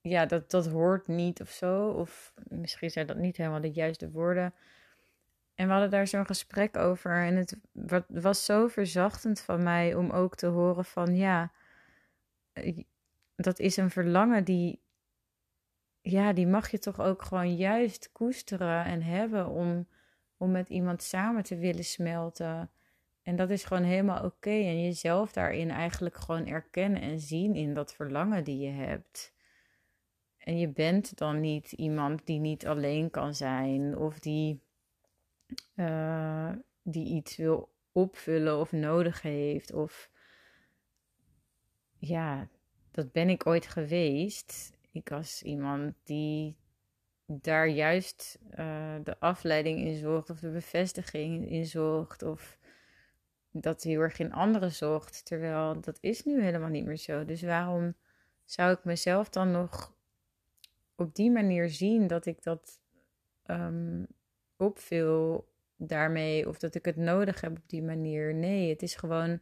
Ja, 0.00 0.26
dat, 0.26 0.50
dat 0.50 0.66
hoort 0.66 1.06
niet 1.06 1.40
of 1.40 1.50
zo. 1.50 1.88
Of 1.88 2.32
misschien 2.48 2.90
zijn 2.90 3.06
dat 3.06 3.16
niet 3.16 3.36
helemaal 3.36 3.60
de 3.60 3.72
juiste 3.72 4.10
woorden. 4.10 4.54
En 5.60 5.66
we 5.66 5.72
hadden 5.72 5.90
daar 5.90 6.06
zo'n 6.06 6.26
gesprek 6.26 6.76
over. 6.76 7.24
En 7.24 7.36
het 7.36 7.56
was 8.08 8.44
zo 8.44 8.68
verzachtend 8.68 9.40
van 9.40 9.62
mij 9.62 9.94
om 9.94 10.10
ook 10.10 10.36
te 10.36 10.46
horen 10.46 10.84
van 10.84 11.16
ja 11.16 11.52
eh, 12.52 12.78
dat 13.36 13.58
is 13.58 13.76
een 13.76 13.90
verlangen 13.90 14.44
die, 14.44 14.82
ja, 16.00 16.32
die 16.32 16.46
mag 16.46 16.70
je 16.70 16.78
toch 16.78 17.00
ook 17.00 17.22
gewoon 17.22 17.56
juist 17.56 18.12
koesteren 18.12 18.84
en 18.84 19.02
hebben 19.02 19.48
om, 19.48 19.88
om 20.36 20.50
met 20.50 20.68
iemand 20.68 21.02
samen 21.02 21.42
te 21.42 21.56
willen 21.56 21.84
smelten. 21.84 22.70
En 23.22 23.36
dat 23.36 23.50
is 23.50 23.64
gewoon 23.64 23.84
helemaal 23.84 24.24
oké. 24.24 24.50
En 24.50 24.82
jezelf 24.82 25.32
daarin 25.32 25.70
eigenlijk 25.70 26.16
gewoon 26.16 26.46
erkennen 26.46 27.00
en 27.00 27.20
zien 27.20 27.54
in 27.54 27.74
dat 27.74 27.94
verlangen 27.94 28.44
die 28.44 28.58
je 28.58 28.72
hebt. 28.72 29.34
En 30.38 30.58
je 30.58 30.68
bent 30.68 31.16
dan 31.18 31.40
niet 31.40 31.72
iemand 31.72 32.26
die 32.26 32.38
niet 32.38 32.66
alleen 32.66 33.10
kan 33.10 33.34
zijn 33.34 33.96
of 33.96 34.18
die, 34.18 34.62
uh, 35.74 36.52
die 36.82 37.06
iets 37.06 37.36
wil 37.36 37.68
opvullen 37.92 38.60
of 38.60 38.72
nodig 38.72 39.22
heeft. 39.22 39.72
Of 39.72 40.10
ja, 41.98 42.48
dat 42.90 43.12
ben 43.12 43.28
ik 43.28 43.46
ooit 43.46 43.66
geweest. 43.66 44.72
Ik 44.92 45.08
was 45.08 45.42
iemand 45.42 45.94
die 46.04 46.56
daar 47.26 47.68
juist 47.68 48.38
uh, 48.50 48.94
de 49.02 49.18
afleiding 49.18 49.78
in 49.78 49.96
zocht, 49.98 50.30
of 50.30 50.40
de 50.40 50.50
bevestiging 50.50 51.50
in 51.50 51.66
zocht, 51.66 52.22
of 52.22 52.58
dat 53.50 53.82
heel 53.82 54.00
erg 54.00 54.18
in 54.18 54.32
anderen 54.32 54.72
zocht. 54.72 55.24
Terwijl 55.24 55.80
dat 55.80 55.98
is 56.00 56.24
nu 56.24 56.42
helemaal 56.42 56.68
niet 56.68 56.84
meer 56.84 56.96
zo. 56.96 57.24
Dus 57.24 57.42
waarom 57.42 57.94
zou 58.44 58.72
ik 58.72 58.84
mezelf 58.84 59.28
dan 59.28 59.50
nog 59.50 59.94
op 60.94 61.14
die 61.14 61.30
manier 61.30 61.68
zien 61.68 62.06
dat 62.06 62.26
ik 62.26 62.42
dat 62.42 62.80
um, 63.46 64.06
opvul 64.60 65.48
daarmee, 65.76 66.48
of 66.48 66.58
dat 66.58 66.74
ik 66.74 66.84
het 66.84 66.96
nodig 66.96 67.40
heb 67.40 67.50
op 67.50 67.68
die 67.68 67.82
manier? 67.82 68.34
Nee, 68.34 68.68
het 68.68 68.82
is 68.82 68.94
gewoon 68.94 69.40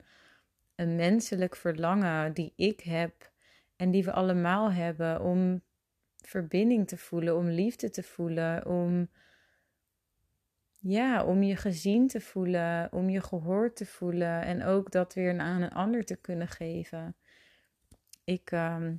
een 0.75 0.96
menselijk 0.96 1.56
verlangen 1.56 2.32
die 2.32 2.52
ik 2.56 2.80
heb 2.80 3.32
en 3.76 3.90
die 3.90 4.04
we 4.04 4.12
allemaal 4.12 4.72
hebben 4.72 5.20
om 5.20 5.62
verbinding 6.16 6.88
te 6.88 6.96
voelen, 6.96 7.37
om 7.37 7.48
liefde 7.48 7.90
te 7.90 8.02
voelen, 8.02 8.66
om 8.66 9.08
ja, 10.80 11.25
om 11.25 11.42
je 11.42 11.56
gezien 11.56 12.06
te 12.06 12.20
voelen, 12.20 12.92
om 12.92 13.08
je 13.08 13.20
gehoord 13.20 13.76
te 13.76 13.87
voelen 13.87 14.42
en 14.42 14.64
ook 14.64 14.90
dat 14.90 15.14
weer 15.14 15.38
aan 15.38 15.62
een 15.62 15.72
ander 15.72 16.04
te 16.04 16.16
kunnen 16.16 16.48
geven. 16.48 17.16
Ik 18.25 18.50
ehm, 18.50 18.94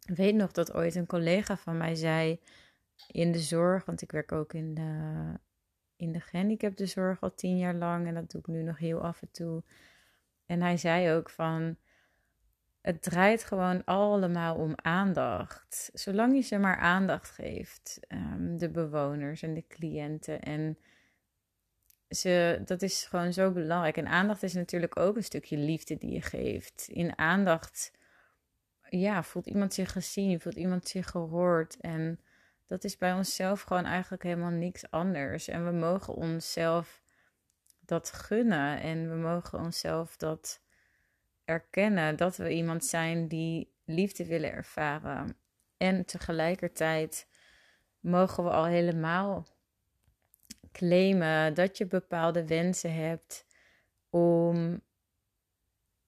weet 0.00 0.34
nog 0.34 0.52
dat 0.52 0.72
ooit 0.72 0.94
een 0.94 1.06
collega 1.06 1.56
van 1.56 1.76
mij 1.76 1.94
zei 1.94 2.40
in 3.06 3.32
de 3.32 3.38
zorg, 3.38 3.84
want 3.84 4.02
ik 4.02 4.12
werk 4.12 4.32
ook 4.32 4.52
in 4.52 4.74
de, 4.74 5.32
in 5.96 6.12
de 6.12 6.20
gehandicaptenzorg 6.20 7.20
al 7.20 7.34
tien 7.34 7.58
jaar 7.58 7.74
lang 7.74 8.06
en 8.06 8.14
dat 8.14 8.30
doe 8.30 8.40
ik 8.40 8.46
nu 8.46 8.62
nog 8.62 8.78
heel 8.78 9.00
af 9.00 9.22
en 9.22 9.30
toe. 9.30 9.62
En 10.46 10.62
hij 10.62 10.76
zei 10.76 11.12
ook 11.12 11.30
van, 11.30 11.76
het 12.80 13.02
draait 13.02 13.44
gewoon 13.44 13.84
allemaal 13.84 14.56
om 14.56 14.72
aandacht. 14.76 15.90
Zolang 15.92 16.34
je 16.34 16.40
ze 16.40 16.58
maar 16.58 16.76
aandacht 16.76 17.30
geeft, 17.30 18.00
um, 18.08 18.58
de 18.58 18.70
bewoners 18.70 19.42
en 19.42 19.54
de 19.54 19.66
cliënten. 19.66 20.40
En 20.40 20.78
ze, 22.08 22.60
dat 22.64 22.82
is 22.82 23.04
gewoon 23.04 23.32
zo 23.32 23.52
belangrijk. 23.52 23.96
En 23.96 24.06
aandacht 24.06 24.42
is 24.42 24.54
natuurlijk 24.54 24.98
ook 24.98 25.16
een 25.16 25.24
stukje 25.24 25.56
liefde 25.56 25.96
die 25.96 26.12
je 26.12 26.22
geeft. 26.22 26.88
In 26.88 27.18
aandacht, 27.18 27.92
ja, 28.88 29.22
voelt 29.22 29.46
iemand 29.46 29.74
zich 29.74 29.92
gezien, 29.92 30.40
voelt 30.40 30.56
iemand 30.56 30.88
zich 30.88 31.10
gehoord. 31.10 31.76
En 31.80 32.20
dat 32.70 32.84
is 32.84 32.96
bij 32.96 33.12
onszelf 33.12 33.60
gewoon 33.62 33.84
eigenlijk 33.84 34.22
helemaal 34.22 34.50
niks 34.50 34.90
anders. 34.90 35.48
En 35.48 35.64
we 35.64 35.70
mogen 35.70 36.14
onszelf 36.14 37.02
dat 37.80 38.12
gunnen 38.12 38.80
en 38.80 39.10
we 39.10 39.16
mogen 39.16 39.58
onszelf 39.58 40.16
dat 40.16 40.60
erkennen 41.44 42.16
dat 42.16 42.36
we 42.36 42.50
iemand 42.50 42.84
zijn 42.84 43.28
die 43.28 43.72
liefde 43.84 44.26
willen 44.26 44.52
ervaren. 44.52 45.36
En 45.76 46.04
tegelijkertijd 46.04 47.26
mogen 48.00 48.44
we 48.44 48.50
al 48.50 48.64
helemaal 48.64 49.46
claimen 50.72 51.54
dat 51.54 51.78
je 51.78 51.86
bepaalde 51.86 52.46
wensen 52.46 52.94
hebt 52.94 53.46
om 54.10 54.80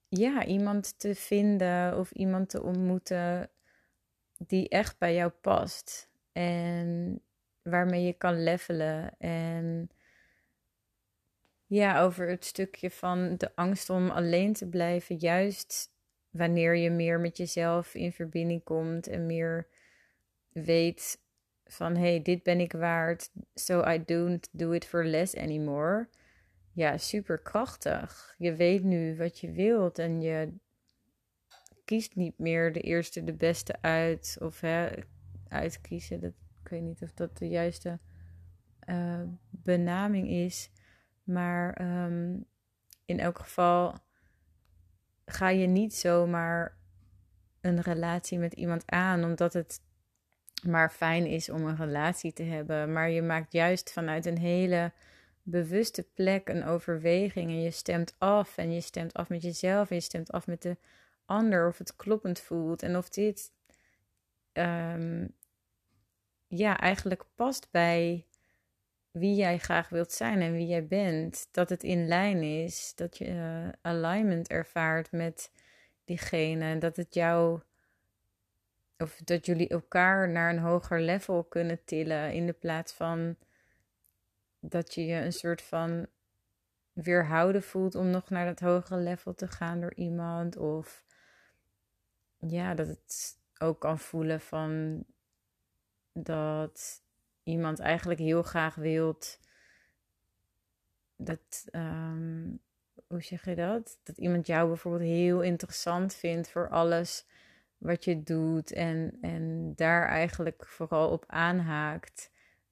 ja, 0.09 0.45
iemand 0.45 0.99
te 0.99 1.15
vinden 1.15 1.99
of 1.99 2.11
iemand 2.11 2.49
te 2.49 2.63
ontmoeten 2.63 3.51
die 4.39 4.69
echt 4.69 4.99
bij 4.99 5.15
jou 5.15 5.31
past 5.31 6.11
en 6.33 7.21
waarmee 7.63 8.03
je 8.05 8.13
kan 8.13 8.43
levelen 8.43 9.19
en 9.19 9.91
ja, 11.67 12.01
over 12.01 12.29
het 12.29 12.45
stukje 12.45 12.91
van 12.91 13.37
de 13.37 13.51
angst 13.55 13.91
om 13.91 14.11
alleen 14.11 14.53
te 14.53 14.69
blijven. 14.69 15.17
Juist 15.17 15.91
wanneer 16.31 16.77
je 16.77 16.91
meer 16.91 17.21
met 17.21 17.37
jezelf 17.37 17.95
in 17.95 18.13
verbinding 18.13 18.65
komt 18.65 19.07
en 19.07 19.27
meer 19.27 19.67
weet 20.49 21.21
van 21.65 21.97
hey, 21.97 22.23
dit 22.23 22.43
ben 22.43 22.61
ik 22.61 22.73
waard, 22.73 23.31
so 23.55 23.85
I 23.89 24.05
don't 24.05 24.49
do 24.53 24.73
it 24.73 24.85
for 24.85 25.05
less 25.05 25.37
anymore. 25.37 26.09
Ja, 26.73 26.99
super 26.99 27.39
krachtig. 27.39 28.35
Je 28.39 28.55
weet 28.55 28.83
nu 28.83 29.17
wat 29.17 29.39
je 29.39 29.51
wilt 29.51 29.99
en 29.99 30.21
je 30.21 30.53
kiest 31.85 32.15
niet 32.15 32.39
meer 32.39 32.73
de 32.73 32.81
eerste, 32.81 33.25
de 33.25 33.35
beste 33.35 33.75
uit. 33.81 34.37
Of 34.41 34.61
hè, 34.61 34.89
uitkiezen, 35.53 36.21
dat, 36.21 36.33
ik 36.63 36.69
weet 36.69 36.83
niet 36.83 37.03
of 37.03 37.13
dat 37.13 37.39
de 37.39 37.49
juiste 37.49 37.99
uh, 38.89 39.23
benaming 39.51 40.29
is. 40.29 40.71
Maar 41.25 41.73
ehm, 41.73 42.37
in 43.05 43.21
elk 43.21 43.39
geval 43.39 43.99
ga 45.25 45.49
je 45.49 45.67
niet 45.67 45.95
zomaar 45.95 46.77
een 47.61 47.81
relatie 47.81 48.39
met 48.39 48.53
iemand 48.53 48.91
aan 48.91 49.25
omdat 49.25 49.53
het 49.53 49.81
maar 50.67 50.91
fijn 50.91 51.27
is 51.27 51.49
om 51.51 51.67
een 51.67 51.77
relatie 51.77 52.33
te 52.33 52.43
hebben. 52.43 52.93
Maar 52.93 53.11
je 53.11 53.23
maakt 53.23 53.53
juist 53.53 53.93
vanuit 53.93 54.27
een 54.27 54.39
hele 54.39 54.93
bewuste 55.43 56.03
plek 56.15 56.49
een 56.49 56.65
overweging 56.65 57.51
en 57.51 57.63
je 57.63 57.71
stemt 57.71 58.15
af 58.19 58.57
en 58.57 58.73
je 58.73 58.81
stemt 58.81 59.13
af 59.13 59.29
met 59.29 59.43
jezelf 59.43 59.91
en 59.91 59.97
je 59.97 60.03
stemt 60.03 60.33
af 60.33 60.47
met 60.47 60.63
de 60.63 60.77
ander 61.25 61.69
of 61.69 61.79
het 61.79 61.97
kloppend 61.97 62.41
voelt 62.41 62.83
en 62.83 62.97
of 62.97 63.09
dit 63.09 63.53
um, 64.53 65.35
ja 66.55 66.79
eigenlijk 66.79 67.25
past 67.35 67.71
bij 67.71 68.27
wie 69.11 69.35
jij 69.35 69.59
graag 69.59 69.89
wilt 69.89 70.13
zijn 70.13 70.41
en 70.41 70.53
wie 70.53 70.67
jij 70.67 70.87
bent. 70.87 71.49
Dat 71.51 71.69
het 71.69 71.83
in 71.83 72.07
lijn 72.07 72.43
is, 72.43 72.93
dat 72.95 73.19
je 73.19 73.29
uh, 73.29 73.69
alignment 73.81 74.49
ervaart 74.49 75.13
met 75.13 75.53
diegene, 76.05 76.79
dat 76.79 76.97
het 76.97 77.15
jou 77.15 77.61
of 78.99 79.21
dat 79.25 79.47
jullie 79.47 79.69
elkaar 79.69 80.29
naar 80.29 80.51
een 80.51 80.59
hoger 80.59 81.01
level 81.01 81.45
kunnen 81.45 81.85
tillen 81.85 82.33
in 82.33 82.47
de 82.47 82.53
plaats 82.53 82.93
van 82.93 83.37
dat 84.61 84.95
je 84.95 85.07
je 85.07 85.21
een 85.21 85.33
soort 85.33 85.63
van 85.63 86.07
weerhouden 86.93 87.63
voelt 87.63 87.95
om 87.95 88.11
nog 88.11 88.31
naar 88.31 88.47
dat 88.47 88.61
hogere 88.61 89.01
level 89.01 89.35
te 89.35 89.49
gaan 89.49 89.81
door 89.81 89.95
iemand. 89.95 90.57
Of 90.57 91.05
ja, 92.39 92.75
dat 92.75 92.87
het 92.87 93.39
ook 93.59 93.81
kan 93.81 93.99
voelen 93.99 94.41
van 94.41 95.05
dat 96.13 97.03
iemand 97.43 97.79
eigenlijk 97.79 98.21
heel 98.21 98.43
graag 98.43 98.75
wilt 98.75 99.39
dat, 101.17 101.65
um, 101.73 102.61
hoe 103.07 103.23
zeg 103.23 103.45
je 103.45 103.55
dat? 103.55 103.99
Dat 104.03 104.19
iemand 104.19 104.47
jou 104.47 104.69
bijvoorbeeld 104.69 105.11
heel 105.11 105.41
interessant 105.41 106.15
vindt 106.15 106.51
voor 106.51 106.69
alles 106.69 107.27
wat 107.79 108.05
je 108.05 108.23
doet 108.23 108.73
en, 108.73 109.19
en 109.21 109.73
daar 109.77 110.09
eigenlijk 110.09 110.67
vooral 110.67 111.11
op 111.11 111.25
aanhaakt, 111.27 112.31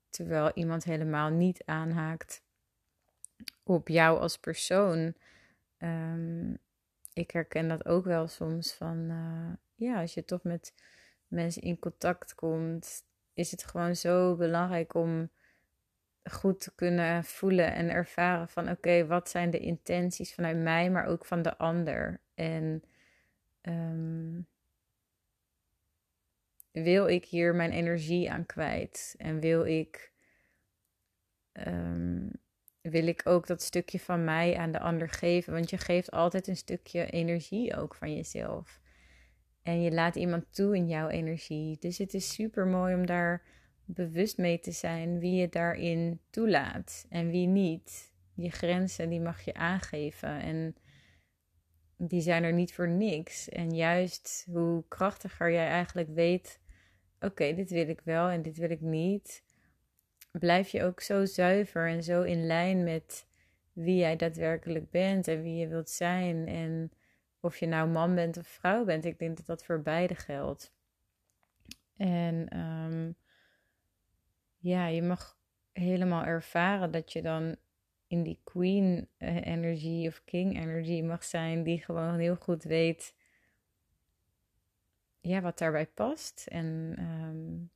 terwijl 0.08 0.50
iemand 0.54 0.84
helemaal 0.84 1.30
niet 1.30 1.62
aanhaakt 1.64 2.42
op 3.62 3.88
jou 3.88 4.18
als 4.18 4.38
persoon. 4.38 5.14
Um, 5.78 6.58
ik 7.12 7.30
herken 7.30 7.68
dat 7.68 7.86
ook 7.86 8.04
wel 8.04 8.28
soms 8.28 8.72
van, 8.72 8.96
uh, 9.10 9.52
ja, 9.74 10.00
als 10.00 10.14
je 10.14 10.24
toch 10.24 10.42
met 10.42 10.74
mensen 11.28 11.62
in 11.62 11.78
contact 11.78 12.34
komt, 12.34 13.04
is 13.40 13.50
het 13.50 13.64
gewoon 13.64 13.96
zo 13.96 14.36
belangrijk 14.36 14.94
om 14.94 15.30
goed 16.30 16.60
te 16.60 16.74
kunnen 16.74 17.24
voelen 17.24 17.74
en 17.74 17.90
ervaren 17.90 18.48
van 18.48 18.70
oké, 18.70 19.06
wat 19.06 19.28
zijn 19.28 19.50
de 19.50 19.58
intenties 19.58 20.34
vanuit 20.34 20.56
mij, 20.56 20.90
maar 20.90 21.06
ook 21.06 21.24
van 21.24 21.42
de 21.42 21.56
ander. 21.56 22.20
En 22.34 22.84
um, 23.62 24.46
wil 26.70 27.06
ik 27.06 27.24
hier 27.24 27.54
mijn 27.54 27.72
energie 27.72 28.30
aan 28.30 28.46
kwijt? 28.46 29.14
En 29.18 29.40
wil 29.40 29.64
ik, 29.64 30.12
um, 31.52 32.30
wil 32.80 33.06
ik 33.06 33.20
ook 33.24 33.46
dat 33.46 33.62
stukje 33.62 34.00
van 34.00 34.24
mij 34.24 34.56
aan 34.56 34.72
de 34.72 34.80
ander 34.80 35.08
geven? 35.08 35.52
Want 35.52 35.70
je 35.70 35.78
geeft 35.78 36.10
altijd 36.10 36.46
een 36.46 36.56
stukje 36.56 37.10
energie 37.10 37.76
ook 37.76 37.94
van 37.94 38.14
jezelf. 38.14 38.80
En 39.62 39.82
je 39.82 39.90
laat 39.90 40.16
iemand 40.16 40.54
toe 40.54 40.76
in 40.76 40.88
jouw 40.88 41.08
energie. 41.08 41.76
Dus 41.80 41.98
het 41.98 42.14
is 42.14 42.34
super 42.34 42.66
mooi 42.66 42.94
om 42.94 43.06
daar 43.06 43.42
bewust 43.84 44.38
mee 44.38 44.58
te 44.58 44.72
zijn 44.72 45.18
wie 45.18 45.34
je 45.34 45.48
daarin 45.48 46.20
toelaat 46.30 47.06
en 47.08 47.30
wie 47.30 47.46
niet. 47.46 48.12
Je 48.34 48.50
grenzen 48.50 49.08
die 49.08 49.20
mag 49.20 49.40
je 49.40 49.54
aangeven 49.54 50.40
en 50.40 50.74
die 51.96 52.20
zijn 52.20 52.44
er 52.44 52.52
niet 52.52 52.74
voor 52.74 52.88
niks. 52.88 53.48
En 53.48 53.74
juist 53.74 54.46
hoe 54.52 54.84
krachtiger 54.88 55.52
jij 55.52 55.68
eigenlijk 55.68 56.08
weet, 56.08 56.60
oké, 57.20 57.54
dit 57.54 57.70
wil 57.70 57.88
ik 57.88 58.00
wel 58.04 58.28
en 58.28 58.42
dit 58.42 58.56
wil 58.56 58.70
ik 58.70 58.80
niet, 58.80 59.42
blijf 60.30 60.68
je 60.68 60.84
ook 60.84 61.00
zo 61.00 61.24
zuiver 61.24 61.88
en 61.88 62.02
zo 62.02 62.22
in 62.22 62.46
lijn 62.46 62.84
met 62.84 63.26
wie 63.72 63.96
jij 63.96 64.16
daadwerkelijk 64.16 64.90
bent 64.90 65.28
en 65.28 65.42
wie 65.42 65.56
je 65.56 65.68
wilt 65.68 65.90
zijn. 65.90 66.46
En 66.46 66.92
of 67.40 67.56
je 67.56 67.66
nou 67.66 67.88
man 67.88 68.14
bent 68.14 68.36
of 68.36 68.46
vrouw 68.46 68.84
bent, 68.84 69.04
ik 69.04 69.18
denk 69.18 69.36
dat 69.36 69.46
dat 69.46 69.64
voor 69.64 69.82
beide 69.82 70.14
geldt. 70.14 70.72
En 71.96 72.58
um, 72.58 73.14
ja, 74.58 74.86
je 74.86 75.02
mag 75.02 75.38
helemaal 75.72 76.24
ervaren 76.24 76.90
dat 76.90 77.12
je 77.12 77.22
dan 77.22 77.56
in 78.06 78.22
die 78.22 78.40
queen 78.44 79.08
eh, 79.16 79.46
energie 79.46 80.08
of 80.08 80.24
king 80.24 80.56
energie 80.56 81.02
mag 81.02 81.24
zijn, 81.24 81.62
die 81.62 81.82
gewoon 81.82 82.18
heel 82.18 82.36
goed 82.36 82.62
weet 82.62 83.14
ja, 85.20 85.40
wat 85.40 85.58
daarbij 85.58 85.86
past. 85.86 86.46
En 86.46 86.94
um, 86.98 87.70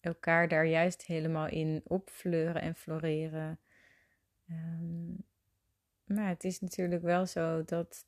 elkaar 0.00 0.48
daar 0.48 0.66
juist 0.66 1.02
helemaal 1.02 1.46
in 1.46 1.80
opfleuren 1.84 2.62
en 2.62 2.74
floreren. 2.74 3.58
Um, 4.50 5.24
maar 6.04 6.28
het 6.28 6.44
is 6.44 6.60
natuurlijk 6.60 7.02
wel 7.02 7.26
zo 7.26 7.64
dat, 7.64 8.06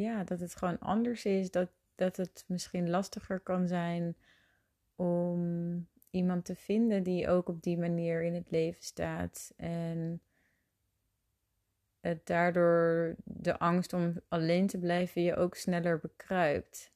ja, 0.00 0.24
dat 0.24 0.40
het 0.40 0.56
gewoon 0.56 0.78
anders 0.78 1.24
is. 1.24 1.50
Dat, 1.50 1.70
dat 1.94 2.16
het 2.16 2.44
misschien 2.46 2.90
lastiger 2.90 3.40
kan 3.40 3.68
zijn 3.68 4.16
om 4.96 5.86
iemand 6.10 6.44
te 6.44 6.54
vinden 6.54 7.02
die 7.02 7.28
ook 7.28 7.48
op 7.48 7.62
die 7.62 7.78
manier 7.78 8.22
in 8.22 8.34
het 8.34 8.50
leven 8.50 8.82
staat. 8.82 9.52
En 9.56 10.20
het 12.00 12.26
daardoor 12.26 13.16
de 13.24 13.58
angst 13.58 13.92
om 13.92 14.20
alleen 14.28 14.66
te 14.66 14.78
blijven 14.78 15.22
je 15.22 15.36
ook 15.36 15.54
sneller 15.54 15.98
bekruipt. 15.98 16.92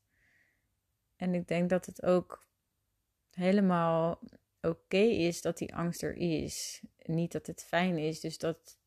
En 1.17 1.35
ik 1.35 1.49
denk 1.49 1.71
dat 1.71 1.87
het 1.87 2.03
ook 2.03 2.47
helemaal 3.31 4.21
oké 4.61 4.97
is 4.97 5.43
dat 5.43 5.59
die 5.59 5.75
angst 5.75 6.03
er 6.03 6.15
is. 6.17 6.83
Niet 7.03 7.33
dat 7.33 7.47
het 7.47 7.65
fijn 7.65 7.99
is, 7.99 8.21
dus 8.21 8.39
dat 8.39 8.79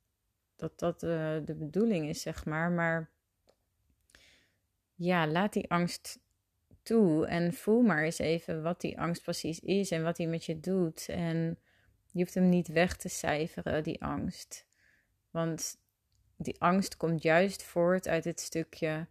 dat, 0.59 0.79
dat 0.79 1.03
uh, 1.03 1.37
de 1.45 1.55
bedoeling 1.55 2.09
is, 2.09 2.21
zeg 2.21 2.45
maar. 2.45 2.71
Maar 2.71 3.09
ja, 4.99 5.27
laat 5.27 5.53
die 5.53 5.69
angst 5.69 6.19
toe 6.81 7.27
en 7.27 7.53
voel 7.53 7.81
maar 7.81 8.03
eens 8.03 8.19
even 8.19 8.61
wat 8.61 8.81
die 8.81 8.99
angst 8.99 9.21
precies 9.21 9.59
is 9.59 9.91
en 9.91 10.03
wat 10.03 10.15
die 10.15 10.27
met 10.27 10.45
je 10.45 10.59
doet. 10.59 11.09
En 11.09 11.57
je 12.11 12.19
hoeft 12.19 12.33
hem 12.33 12.49
niet 12.49 12.67
weg 12.67 12.95
te 12.95 13.09
cijferen, 13.09 13.83
die 13.83 14.03
angst. 14.03 14.65
Want 15.31 15.77
die 16.35 16.61
angst 16.61 16.97
komt 16.97 17.23
juist 17.23 17.63
voort 17.63 18.07
uit 18.07 18.23
het 18.23 18.39
stukje 18.39 19.07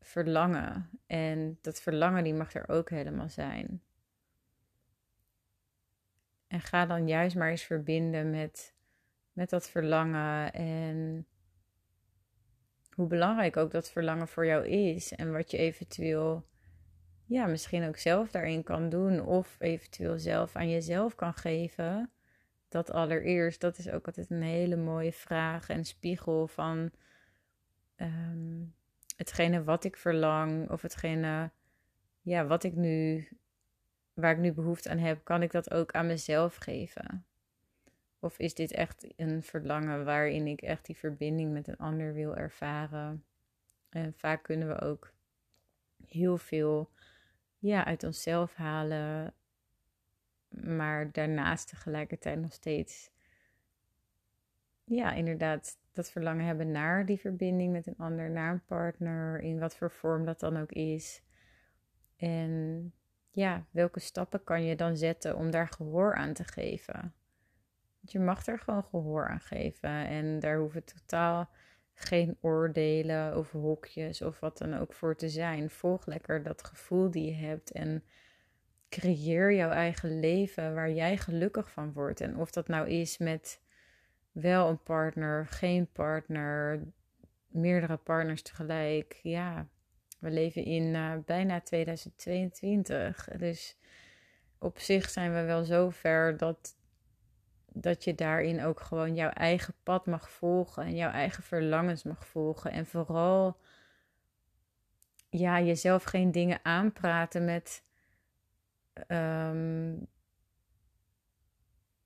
verlangen. 0.00 0.90
En 1.06 1.58
dat 1.60 1.80
verlangen 1.80 2.24
die 2.24 2.34
mag 2.34 2.54
er 2.54 2.68
ook 2.68 2.90
helemaal 2.90 3.28
zijn. 3.28 3.82
En 6.46 6.60
ga 6.60 6.86
dan 6.86 7.08
juist 7.08 7.36
maar 7.36 7.50
eens 7.50 7.62
verbinden 7.62 8.30
met, 8.30 8.74
met 9.32 9.50
dat 9.50 9.68
verlangen 9.68 10.52
en 10.52 11.26
hoe 13.00 13.08
belangrijk 13.08 13.56
ook 13.56 13.70
dat 13.70 13.90
verlangen 13.90 14.28
voor 14.28 14.46
jou 14.46 14.66
is 14.66 15.12
en 15.12 15.32
wat 15.32 15.50
je 15.50 15.56
eventueel 15.56 16.44
ja, 17.24 17.46
misschien 17.46 17.88
ook 17.88 17.96
zelf 17.96 18.30
daarin 18.30 18.62
kan 18.62 18.88
doen 18.88 19.20
of 19.20 19.56
eventueel 19.58 20.18
zelf 20.18 20.56
aan 20.56 20.70
jezelf 20.70 21.14
kan 21.14 21.34
geven 21.34 22.10
dat 22.68 22.90
allereerst, 22.90 23.60
dat 23.60 23.78
is 23.78 23.90
ook 23.90 24.06
altijd 24.06 24.30
een 24.30 24.42
hele 24.42 24.76
mooie 24.76 25.12
vraag 25.12 25.68
en 25.68 25.84
spiegel 25.84 26.46
van 26.46 26.90
um, 27.96 28.74
hetgene 29.16 29.64
wat 29.64 29.84
ik 29.84 29.96
verlang 29.96 30.70
of 30.70 30.82
hetgene 30.82 31.50
ja, 32.20 32.46
wat 32.46 32.64
ik 32.64 32.74
nu, 32.74 33.28
waar 34.14 34.32
ik 34.32 34.38
nu 34.38 34.52
behoefte 34.52 34.90
aan 34.90 34.98
heb, 34.98 35.24
kan 35.24 35.42
ik 35.42 35.50
dat 35.50 35.70
ook 35.70 35.92
aan 35.92 36.06
mezelf 36.06 36.56
geven? 36.56 37.24
Of 38.20 38.38
is 38.38 38.54
dit 38.54 38.72
echt 38.72 39.06
een 39.16 39.42
verlangen 39.42 40.04
waarin 40.04 40.46
ik 40.46 40.62
echt 40.62 40.86
die 40.86 40.96
verbinding 40.96 41.52
met 41.52 41.68
een 41.68 41.78
ander 41.78 42.14
wil 42.14 42.36
ervaren? 42.36 43.24
En 43.88 44.14
vaak 44.14 44.42
kunnen 44.42 44.68
we 44.68 44.80
ook 44.80 45.12
heel 46.06 46.38
veel 46.38 46.90
ja, 47.58 47.84
uit 47.84 48.04
onszelf 48.04 48.54
halen 48.54 49.34
maar 50.50 51.12
daarnaast 51.12 51.68
tegelijkertijd 51.68 52.40
nog 52.40 52.52
steeds, 52.52 53.10
ja, 54.84 55.12
inderdaad, 55.12 55.78
dat 55.92 56.10
verlangen 56.10 56.44
hebben 56.44 56.70
naar 56.70 57.06
die 57.06 57.20
verbinding 57.20 57.72
met 57.72 57.86
een 57.86 57.98
ander, 57.98 58.30
naar 58.30 58.52
een 58.52 58.64
partner, 58.64 59.40
in 59.40 59.58
wat 59.58 59.76
voor 59.76 59.90
vorm 59.90 60.24
dat 60.24 60.40
dan 60.40 60.56
ook 60.56 60.72
is. 60.72 61.22
En 62.16 62.92
ja, 63.30 63.66
welke 63.70 64.00
stappen 64.00 64.44
kan 64.44 64.64
je 64.64 64.76
dan 64.76 64.96
zetten 64.96 65.36
om 65.36 65.50
daar 65.50 65.68
gehoor 65.68 66.14
aan 66.14 66.32
te 66.32 66.44
geven? 66.44 67.14
Je 68.00 68.18
mag 68.18 68.46
er 68.46 68.58
gewoon 68.58 68.84
gehoor 68.84 69.28
aan 69.28 69.40
geven 69.40 70.06
en 70.06 70.40
daar 70.40 70.58
hoeven 70.58 70.84
totaal 70.84 71.50
geen 71.94 72.38
oordelen 72.40 73.36
of 73.36 73.50
hokjes 73.50 74.22
of 74.22 74.40
wat 74.40 74.58
dan 74.58 74.74
ook 74.74 74.92
voor 74.92 75.16
te 75.16 75.28
zijn. 75.28 75.70
Volg 75.70 76.06
lekker 76.06 76.42
dat 76.42 76.64
gevoel 76.64 77.10
die 77.10 77.24
je 77.24 77.46
hebt 77.46 77.72
en 77.72 78.04
creëer 78.88 79.52
jouw 79.52 79.70
eigen 79.70 80.20
leven 80.20 80.74
waar 80.74 80.90
jij 80.90 81.16
gelukkig 81.16 81.70
van 81.70 81.92
wordt. 81.92 82.20
En 82.20 82.36
of 82.36 82.50
dat 82.50 82.68
nou 82.68 82.88
is 82.88 83.18
met 83.18 83.60
wel 84.32 84.68
een 84.68 84.82
partner, 84.82 85.46
geen 85.46 85.92
partner, 85.92 86.82
meerdere 87.46 87.96
partners 87.96 88.42
tegelijk. 88.42 89.20
Ja, 89.22 89.68
we 90.18 90.30
leven 90.30 90.64
in 90.64 90.94
uh, 90.94 91.12
bijna 91.26 91.60
2022. 91.60 93.28
Dus 93.36 93.78
op 94.58 94.78
zich 94.78 95.08
zijn 95.08 95.34
we 95.34 95.42
wel 95.42 95.64
zo 95.64 95.90
ver 95.90 96.36
dat, 96.36 96.76
dat 97.72 98.04
je 98.04 98.14
daarin 98.14 98.64
ook 98.64 98.80
gewoon 98.80 99.14
jouw 99.14 99.30
eigen 99.30 99.74
pad 99.82 100.06
mag 100.06 100.30
volgen 100.30 100.82
en 100.82 100.94
jouw 100.94 101.10
eigen 101.10 101.42
verlangens 101.42 102.02
mag 102.02 102.26
volgen. 102.26 102.70
En 102.72 102.86
vooral 102.86 103.56
ja, 105.30 105.60
jezelf 105.60 106.02
geen 106.02 106.32
dingen 106.32 106.60
aanpraten 106.62 107.44
met 107.44 107.82
um, 109.08 110.06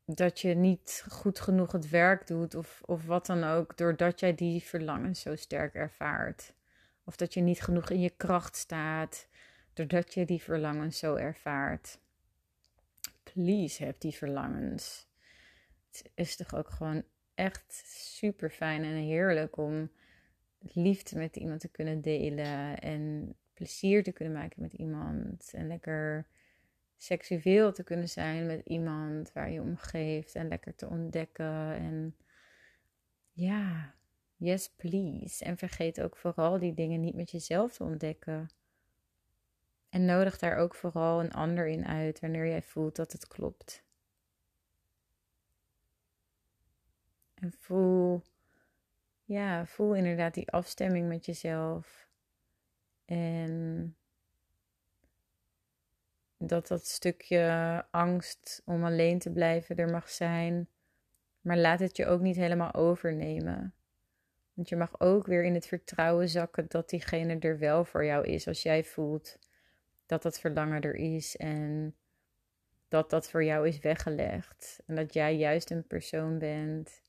dat 0.04 0.40
je 0.40 0.54
niet 0.54 1.04
goed 1.08 1.40
genoeg 1.40 1.72
het 1.72 1.88
werk 1.88 2.26
doet 2.26 2.54
of, 2.54 2.80
of 2.84 3.06
wat 3.06 3.26
dan 3.26 3.44
ook, 3.44 3.76
doordat 3.76 4.20
jij 4.20 4.34
die 4.34 4.62
verlangens 4.62 5.20
zo 5.20 5.36
sterk 5.36 5.74
ervaart. 5.74 6.52
Of 7.04 7.16
dat 7.16 7.34
je 7.34 7.40
niet 7.40 7.62
genoeg 7.62 7.90
in 7.90 8.00
je 8.00 8.10
kracht 8.16 8.56
staat, 8.56 9.28
doordat 9.72 10.14
je 10.14 10.24
die 10.24 10.42
verlangens 10.42 10.98
zo 10.98 11.14
ervaart. 11.14 11.98
Please 13.22 13.84
heb 13.84 14.00
die 14.00 14.14
verlangens. 14.14 15.06
Is 16.14 16.36
toch 16.36 16.54
ook 16.54 16.70
gewoon 16.70 17.04
echt 17.34 17.82
super 17.86 18.50
fijn 18.50 18.82
en 18.82 18.94
heerlijk 18.94 19.56
om 19.56 19.90
liefde 20.58 21.18
met 21.18 21.36
iemand 21.36 21.60
te 21.60 21.68
kunnen 21.68 22.00
delen 22.00 22.78
en 22.78 23.34
plezier 23.54 24.02
te 24.02 24.12
kunnen 24.12 24.34
maken 24.34 24.62
met 24.62 24.72
iemand 24.72 25.50
en 25.54 25.66
lekker 25.66 26.26
seksueel 26.96 27.72
te 27.72 27.84
kunnen 27.84 28.08
zijn 28.08 28.46
met 28.46 28.60
iemand 28.66 29.32
waar 29.32 29.50
je 29.50 29.60
om 29.60 29.76
geeft 29.76 30.34
en 30.34 30.48
lekker 30.48 30.74
te 30.74 30.88
ontdekken. 30.88 31.74
En 31.74 32.16
ja, 33.32 33.94
yes 34.36 34.70
please. 34.76 35.44
En 35.44 35.56
vergeet 35.56 36.00
ook 36.00 36.16
vooral 36.16 36.58
die 36.58 36.74
dingen 36.74 37.00
niet 37.00 37.14
met 37.14 37.30
jezelf 37.30 37.72
te 37.72 37.84
ontdekken. 37.84 38.48
En 39.88 40.04
nodig 40.04 40.38
daar 40.38 40.56
ook 40.56 40.74
vooral 40.74 41.20
een 41.20 41.32
ander 41.32 41.66
in 41.66 41.86
uit 41.86 42.20
wanneer 42.20 42.46
jij 42.46 42.62
voelt 42.62 42.96
dat 42.96 43.12
het 43.12 43.26
klopt. 43.26 43.83
En 47.44 47.52
voel, 47.58 48.22
ja, 49.24 49.66
voel 49.66 49.94
inderdaad 49.94 50.34
die 50.34 50.50
afstemming 50.50 51.08
met 51.08 51.26
jezelf. 51.26 52.08
En 53.04 53.96
dat 56.38 56.68
dat 56.68 56.86
stukje 56.86 57.84
angst 57.90 58.62
om 58.64 58.84
alleen 58.84 59.18
te 59.18 59.32
blijven 59.32 59.76
er 59.76 59.90
mag 59.90 60.10
zijn. 60.10 60.68
Maar 61.40 61.56
laat 61.56 61.80
het 61.80 61.96
je 61.96 62.06
ook 62.06 62.20
niet 62.20 62.36
helemaal 62.36 62.74
overnemen. 62.74 63.74
Want 64.54 64.68
je 64.68 64.76
mag 64.76 65.00
ook 65.00 65.26
weer 65.26 65.44
in 65.44 65.54
het 65.54 65.66
vertrouwen 65.66 66.28
zakken 66.28 66.64
dat 66.68 66.90
diegene 66.90 67.38
er 67.38 67.58
wel 67.58 67.84
voor 67.84 68.04
jou 68.04 68.26
is. 68.26 68.48
Als 68.48 68.62
jij 68.62 68.84
voelt 68.84 69.38
dat 70.06 70.22
dat 70.22 70.40
verlangen 70.40 70.80
er 70.80 70.94
is 70.94 71.36
en 71.36 71.94
dat 72.88 73.10
dat 73.10 73.30
voor 73.30 73.44
jou 73.44 73.68
is 73.68 73.78
weggelegd. 73.78 74.82
En 74.86 74.94
dat 74.94 75.12
jij 75.12 75.36
juist 75.36 75.70
een 75.70 75.86
persoon 75.86 76.38
bent 76.38 77.02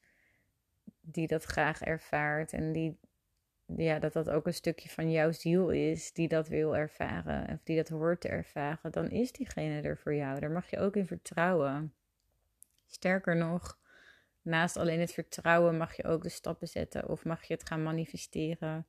die 1.06 1.28
dat 1.28 1.44
graag 1.44 1.82
ervaart 1.82 2.54
en 2.54 2.72
die 2.72 2.98
ja, 3.65 4.00
dat 4.00 4.13
dat 4.13 4.30
ook 4.30 4.46
een 4.46 4.54
stukje 4.54 4.89
van 4.89 5.12
jouw 5.12 5.32
ziel 5.32 5.70
is 5.70 6.13
die 6.13 6.28
dat 6.28 6.48
wil 6.48 6.76
ervaren 6.76 7.50
of 7.50 7.63
die 7.63 7.76
dat 7.76 7.89
hoort 7.89 8.22
te 8.22 8.28
ervaren, 8.28 8.91
dan 8.91 9.10
is 9.10 9.32
diegene 9.32 9.82
er 9.82 9.98
voor 9.98 10.15
jou. 10.15 10.39
Daar 10.39 10.52
mag 10.52 10.70
je 10.70 10.80
ook 10.80 10.96
in 10.96 11.06
vertrouwen. 11.06 11.94
Sterker 12.86 13.36
nog, 13.36 13.80
naast 14.41 14.78
alleen 14.78 15.00
het 15.00 15.13
vertrouwen 15.13 15.78
mag 15.78 15.96
je 15.96 16.04
ook 16.04 16.24
de 16.24 16.30
stappen 16.30 16.68
zetten 16.68 17.10
of 17.10 17.26
mag 17.26 17.44
je 17.44 17.54
het 17.54 17.68
gaan 17.68 17.84
manifesteren. 17.84 18.88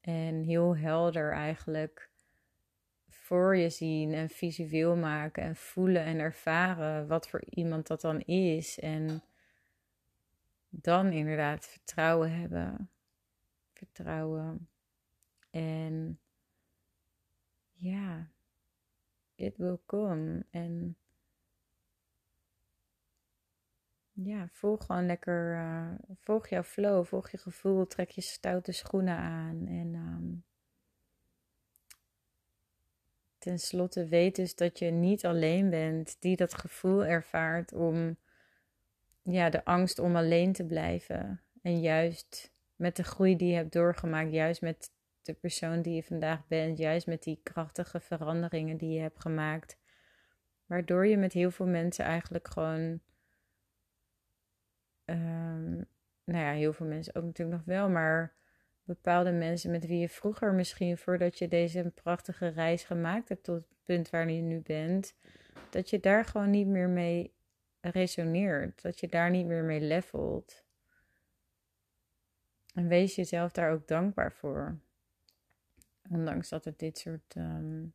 En 0.00 0.42
heel 0.42 0.76
helder 0.76 1.32
eigenlijk 1.32 2.10
voor 3.08 3.56
je 3.56 3.70
zien 3.70 4.12
en 4.12 4.28
visueel 4.28 4.96
maken 4.96 5.42
en 5.42 5.56
voelen 5.56 6.04
en 6.04 6.18
ervaren 6.18 7.06
wat 7.06 7.28
voor 7.28 7.42
iemand 7.44 7.86
dat 7.86 8.00
dan 8.00 8.20
is. 8.20 8.78
En 8.78 9.22
dan 10.80 11.12
inderdaad 11.12 11.66
vertrouwen 11.66 12.40
hebben 12.40 12.90
vertrouwen. 13.72 14.68
En 15.50 16.20
ja, 17.72 18.30
it 19.34 19.56
will 19.56 19.78
come. 19.86 20.46
En 20.50 20.96
ja, 24.12 24.48
volg 24.52 24.84
gewoon 24.84 25.06
lekker, 25.06 25.56
uh, 25.56 25.94
volg 26.20 26.48
jouw 26.48 26.62
flow, 26.62 27.04
volg 27.04 27.30
je 27.30 27.38
gevoel, 27.38 27.86
trek 27.86 28.10
je 28.10 28.20
stoute 28.20 28.72
schoenen 28.72 29.16
aan. 29.16 29.66
En 29.66 29.94
um, 29.94 30.44
ten 33.38 33.58
slotte 33.58 34.08
weet 34.08 34.36
dus 34.36 34.54
dat 34.54 34.78
je 34.78 34.90
niet 34.90 35.26
alleen 35.26 35.70
bent 35.70 36.16
die 36.20 36.36
dat 36.36 36.54
gevoel 36.54 37.04
ervaart 37.04 37.72
om 37.72 38.16
ja, 39.24 39.50
de 39.50 39.64
angst 39.64 39.98
om 39.98 40.16
alleen 40.16 40.52
te 40.52 40.64
blijven. 40.64 41.42
En 41.62 41.80
juist 41.80 42.52
met 42.76 42.96
de 42.96 43.04
groei 43.04 43.36
die 43.36 43.48
je 43.48 43.54
hebt 43.54 43.72
doorgemaakt, 43.72 44.32
juist 44.32 44.60
met 44.60 44.92
de 45.22 45.34
persoon 45.34 45.82
die 45.82 45.94
je 45.94 46.02
vandaag 46.02 46.46
bent, 46.46 46.78
juist 46.78 47.06
met 47.06 47.22
die 47.22 47.40
krachtige 47.42 48.00
veranderingen 48.00 48.76
die 48.76 48.90
je 48.90 49.00
hebt 49.00 49.20
gemaakt, 49.20 49.78
waardoor 50.66 51.06
je 51.06 51.16
met 51.16 51.32
heel 51.32 51.50
veel 51.50 51.66
mensen 51.66 52.04
eigenlijk 52.04 52.48
gewoon, 52.48 53.00
um, 55.04 55.86
nou 56.24 56.44
ja, 56.44 56.52
heel 56.52 56.72
veel 56.72 56.86
mensen 56.86 57.14
ook 57.14 57.24
natuurlijk 57.24 57.56
nog 57.56 57.66
wel, 57.66 57.88
maar 57.88 58.34
bepaalde 58.82 59.32
mensen 59.32 59.70
met 59.70 59.86
wie 59.86 59.98
je 59.98 60.08
vroeger 60.08 60.54
misschien, 60.54 60.98
voordat 60.98 61.38
je 61.38 61.48
deze 61.48 61.92
prachtige 61.94 62.48
reis 62.48 62.84
gemaakt 62.84 63.28
hebt 63.28 63.44
tot 63.44 63.56
het 63.56 63.84
punt 63.84 64.10
waar 64.10 64.30
je 64.30 64.42
nu 64.42 64.60
bent, 64.60 65.14
dat 65.70 65.90
je 65.90 66.00
daar 66.00 66.24
gewoon 66.24 66.50
niet 66.50 66.66
meer 66.66 66.88
mee 66.88 67.33
resoneert, 67.90 68.82
dat 68.82 69.00
je 69.00 69.08
daar 69.08 69.30
niet 69.30 69.46
meer 69.46 69.64
mee 69.64 69.80
levelt. 69.80 70.64
En 72.74 72.88
wees 72.88 73.14
jezelf 73.14 73.52
daar 73.52 73.72
ook 73.72 73.86
dankbaar 73.86 74.32
voor. 74.32 74.78
Ondanks 76.08 76.48
dat 76.48 76.64
het 76.64 76.78
dit 76.78 76.98
soort 76.98 77.34
um, 77.36 77.94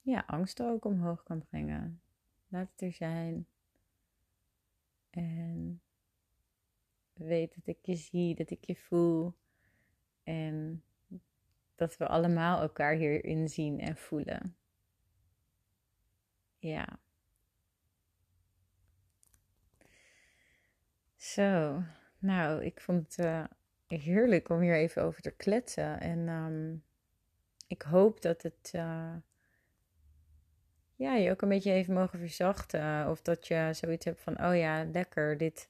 ja, 0.00 0.24
angsten 0.26 0.68
ook 0.68 0.84
omhoog 0.84 1.22
kan 1.22 1.46
brengen. 1.48 2.02
Laat 2.48 2.70
het 2.70 2.80
er 2.80 2.92
zijn. 2.92 3.46
En 5.10 5.80
weet 7.12 7.54
dat 7.54 7.66
ik 7.66 7.78
je 7.82 7.94
zie, 7.94 8.34
dat 8.34 8.50
ik 8.50 8.64
je 8.64 8.76
voel. 8.76 9.34
En 10.22 10.82
dat 11.74 11.96
we 11.96 12.06
allemaal 12.06 12.60
elkaar 12.60 12.94
hierin 12.94 13.48
zien 13.48 13.80
en 13.80 13.96
voelen. 13.96 14.56
Ja. 16.58 16.98
Zo. 21.32 21.82
Nou, 22.18 22.64
ik 22.64 22.80
vond 22.80 23.16
het 23.16 23.26
uh, 23.26 23.44
heerlijk 23.86 24.48
om 24.48 24.60
hier 24.60 24.74
even 24.74 25.02
over 25.02 25.22
te 25.22 25.30
kletsen. 25.30 26.00
En 26.00 26.28
um, 26.28 26.84
ik 27.66 27.82
hoop 27.82 28.22
dat 28.22 28.42
het 28.42 28.72
uh, 28.74 29.14
ja, 30.94 31.14
je 31.14 31.30
ook 31.30 31.42
een 31.42 31.48
beetje 31.48 31.70
heeft 31.70 31.88
mogen 31.88 32.18
verzachten. 32.18 33.08
Of 33.10 33.22
dat 33.22 33.46
je 33.46 33.70
zoiets 33.72 34.04
hebt 34.04 34.20
van, 34.20 34.44
oh 34.44 34.56
ja, 34.56 34.84
lekker, 34.84 35.36
dit, 35.36 35.68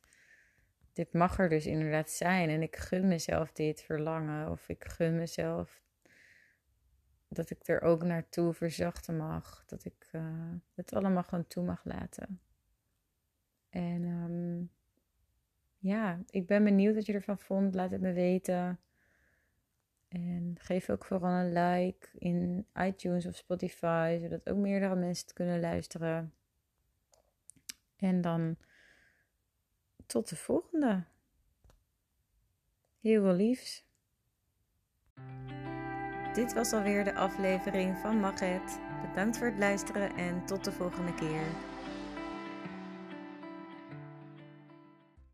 dit 0.92 1.12
mag 1.12 1.38
er 1.38 1.48
dus 1.48 1.66
inderdaad 1.66 2.10
zijn. 2.10 2.50
En 2.50 2.62
ik 2.62 2.76
gun 2.76 3.08
mezelf 3.08 3.52
dit 3.52 3.82
verlangen. 3.82 4.50
Of 4.50 4.68
ik 4.68 4.84
gun 4.84 5.16
mezelf 5.16 5.82
dat 7.28 7.50
ik 7.50 7.68
er 7.68 7.80
ook 7.80 8.02
naartoe 8.02 8.52
verzachten 8.52 9.16
mag. 9.16 9.64
Dat 9.66 9.84
ik 9.84 10.08
uh, 10.12 10.52
het 10.74 10.94
allemaal 10.94 11.22
gewoon 11.22 11.46
toe 11.46 11.64
mag 11.64 11.84
laten. 11.84 12.40
En 13.70 14.02
um, 14.02 14.70
ja, 15.78 16.18
ik 16.30 16.46
ben 16.46 16.64
benieuwd 16.64 16.94
wat 16.94 17.06
je 17.06 17.12
ervan 17.12 17.38
vond. 17.38 17.74
Laat 17.74 17.90
het 17.90 18.00
me 18.00 18.12
weten. 18.12 18.80
En 20.08 20.54
geef 20.58 20.90
ook 20.90 21.04
vooral 21.04 21.30
een 21.30 21.52
like 21.52 22.08
in 22.18 22.66
iTunes 22.74 23.26
of 23.26 23.36
Spotify, 23.36 24.18
zodat 24.20 24.48
ook 24.48 24.56
meerdere 24.56 24.94
mensen 24.94 25.24
het 25.24 25.34
kunnen 25.34 25.60
luisteren. 25.60 26.32
En 27.96 28.20
dan 28.20 28.56
tot 30.06 30.28
de 30.28 30.36
volgende. 30.36 31.04
Heel 33.00 33.22
veel 33.22 33.34
liefs. 33.34 33.86
Dit 36.34 36.52
was 36.52 36.72
alweer 36.72 37.04
de 37.04 37.14
aflevering 37.14 37.98
van 37.98 38.20
Magget. 38.20 38.80
Bedankt 39.08 39.38
voor 39.38 39.46
het 39.46 39.58
luisteren 39.58 40.16
en 40.16 40.46
tot 40.46 40.64
de 40.64 40.72
volgende 40.72 41.14
keer. 41.14 41.46